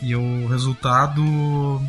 [0.00, 1.82] E o resultado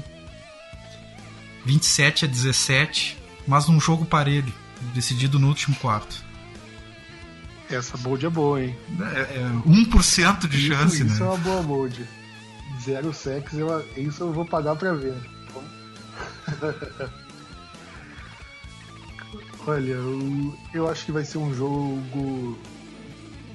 [1.64, 4.52] 27 a 17, mas num jogo parelho,
[4.96, 6.31] decidido no último quarto.
[7.76, 8.76] Essa bold é boa, hein?
[9.16, 11.14] É, é 1% de isso, chance, isso né?
[11.14, 12.08] Isso é uma boa bold.
[12.84, 15.16] Zero sex, eu, isso eu vou pagar pra ver.
[19.68, 22.58] Olha, eu, eu acho que vai ser um jogo.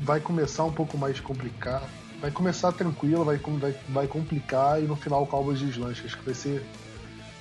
[0.02, 1.88] Vai começar um pouco mais complicado.
[2.20, 6.04] Vai começar tranquilo, vai, vai, vai complicar e no final o Cowboys deslancha.
[6.04, 6.64] Acho que vai ser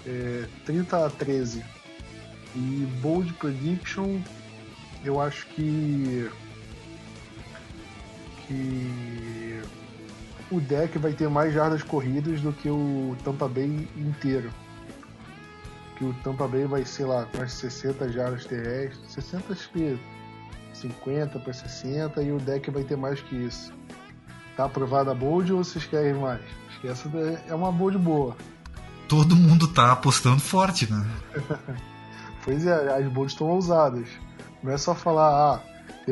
[0.06, 1.64] é, 30 a 13.
[2.56, 4.20] E Bold Prediction,
[5.04, 6.30] eu acho que.
[8.48, 9.62] Que.
[10.52, 14.52] O deck vai ter mais jardas corridas do que o Tampa Bay inteiro
[15.96, 20.00] que o Tampa Bay vai, sei lá, umas 60 jardas terrestres, 60 acho que
[20.74, 23.74] 50 para 60 e o deck vai ter mais que isso.
[24.58, 26.41] Tá aprovada a bold ou vocês querem mais?
[26.70, 27.10] Acho que essa
[27.48, 28.36] é uma bold boa.
[29.08, 31.06] Todo mundo tá apostando forte, né?
[32.43, 34.08] pois é, as bolds estão ousadas.
[34.64, 35.62] Não é só falar, ah,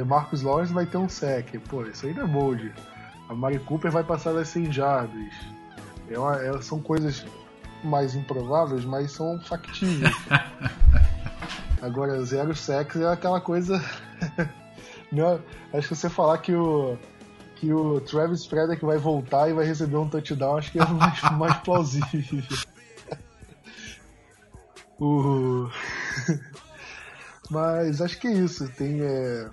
[0.02, 1.60] Marcos Lawrence vai ter um sec.
[1.70, 2.74] Pô, isso não é bold.
[3.30, 5.34] A Mari Cooper vai passar das 100 jardas.
[6.10, 7.26] É uma, é, são coisas
[7.84, 10.16] mais improváveis, mas são factíveis.
[11.82, 13.84] Agora, zero sexo é aquela coisa.
[15.74, 16.98] acho que você falar que o
[17.64, 21.22] que o Travis Frederick vai voltar e vai receber um touchdown, acho que é mais,
[21.32, 22.44] mais plausível.
[25.00, 25.70] o...
[27.50, 28.68] Mas acho que é isso.
[28.68, 29.50] Tem, é...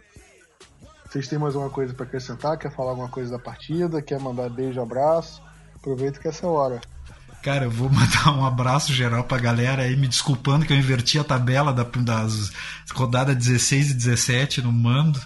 [1.10, 2.56] Vocês têm mais alguma coisa para acrescentar?
[2.56, 4.00] Quer falar alguma coisa da partida?
[4.00, 5.42] Quer mandar beijo, abraço?
[5.74, 6.80] Aproveita que essa é a hora.
[7.42, 11.18] Cara, eu vou mandar um abraço geral pra galera aí, me desculpando que eu inverti
[11.18, 12.52] a tabela da, das
[12.92, 15.20] rodadas 16 e 17 no mando.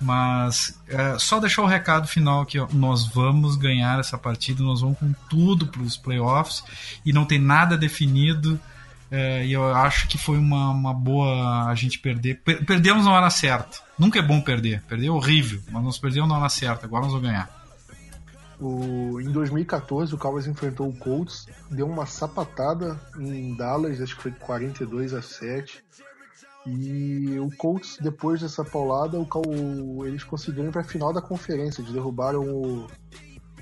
[0.00, 2.68] Mas é, só deixar o recado final ó.
[2.72, 6.64] Nós vamos ganhar essa partida, nós vamos com tudo para os playoffs
[7.04, 8.58] e não tem nada definido.
[9.10, 12.36] É, e eu acho que foi uma, uma boa a gente perder.
[12.36, 13.87] Per perdemos na hora certa.
[13.98, 14.82] Nunca é bom perder.
[14.82, 16.86] Perder é horrível, mas nós perdemos na hora certa.
[16.86, 17.58] Agora nós vamos ganhar.
[18.60, 24.22] O, em 2014, o Cowboys enfrentou o Colts, deu uma sapatada em Dallas, acho que
[24.22, 25.84] foi 42 a 7.
[26.66, 31.80] E o Colts, depois dessa paulada, o, eles conseguiram ir para a final da conferência.
[31.80, 32.86] Eles derrubaram o,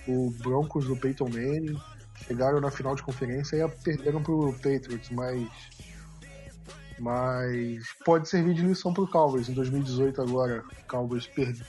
[0.08, 1.78] o Broncos do Peyton Manning,
[2.26, 5.46] chegaram na final de conferência e perderam para o Patriots, mas
[6.98, 9.48] mas pode servir de lição para o Cowboys.
[9.48, 11.28] Em 2018 agora, o Cowboys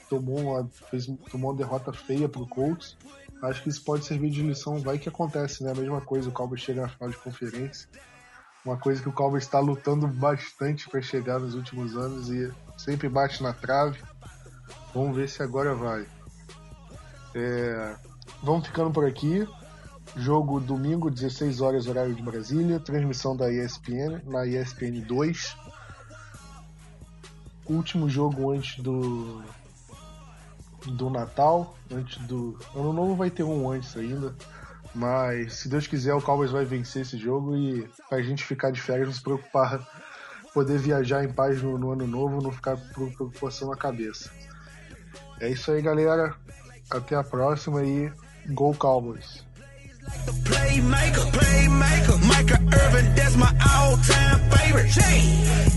[0.09, 2.97] tomou uma, fez, tomou uma derrota feia para o Colts.
[3.41, 4.79] Acho que isso pode servir de lição.
[4.79, 5.71] Vai que acontece, né?
[5.71, 7.87] A mesma coisa, o Cowboys chega na final de conferência.
[8.65, 13.09] uma coisa que o Cowboys está lutando bastante para chegar nos últimos anos e sempre
[13.09, 13.99] bate na trave.
[14.93, 16.07] Vamos ver se agora vai.
[17.35, 17.95] É,
[18.41, 19.47] vamos ficando por aqui.
[20.15, 22.79] Jogo domingo, 16 horas, horário de Brasília.
[22.79, 25.55] Transmissão da ESPN, na ESPN 2.
[27.67, 29.43] Último jogo antes do.
[30.85, 31.75] do Natal.
[31.91, 32.57] Antes do.
[32.75, 34.35] Ano novo vai ter um antes ainda.
[34.95, 38.81] Mas se Deus quiser, o Cowboys vai vencer esse jogo e pra gente ficar de
[38.81, 39.85] férias, não se preocupar,
[40.53, 44.31] poder viajar em paz no, no ano novo, não ficar por preocupação na cabeça.
[45.39, 46.35] É isso aí, galera.
[46.89, 48.11] Até a próxima e
[48.47, 49.46] Go Cowboys!
[50.43, 54.87] Playmaker, playmaker, Micah Irvin, that's my all-time favorite.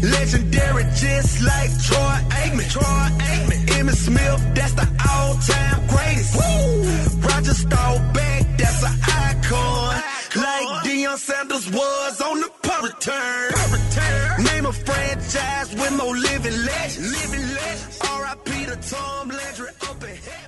[0.03, 2.71] Legendary, just like Troy Aikman.
[2.71, 6.35] Troy Aikman, Emmitt Smith, that's the all-time greatest.
[6.37, 7.29] Woo!
[7.29, 10.03] Roger Staubach, that's an icon.
[10.37, 13.53] Like Deion Sanders was on the punt return.
[13.73, 14.45] return.
[14.45, 17.13] Name a franchise with no living legends.
[17.23, 17.99] Living legends.
[18.01, 18.67] R.I.P.
[18.67, 20.40] to Tom Landry up in.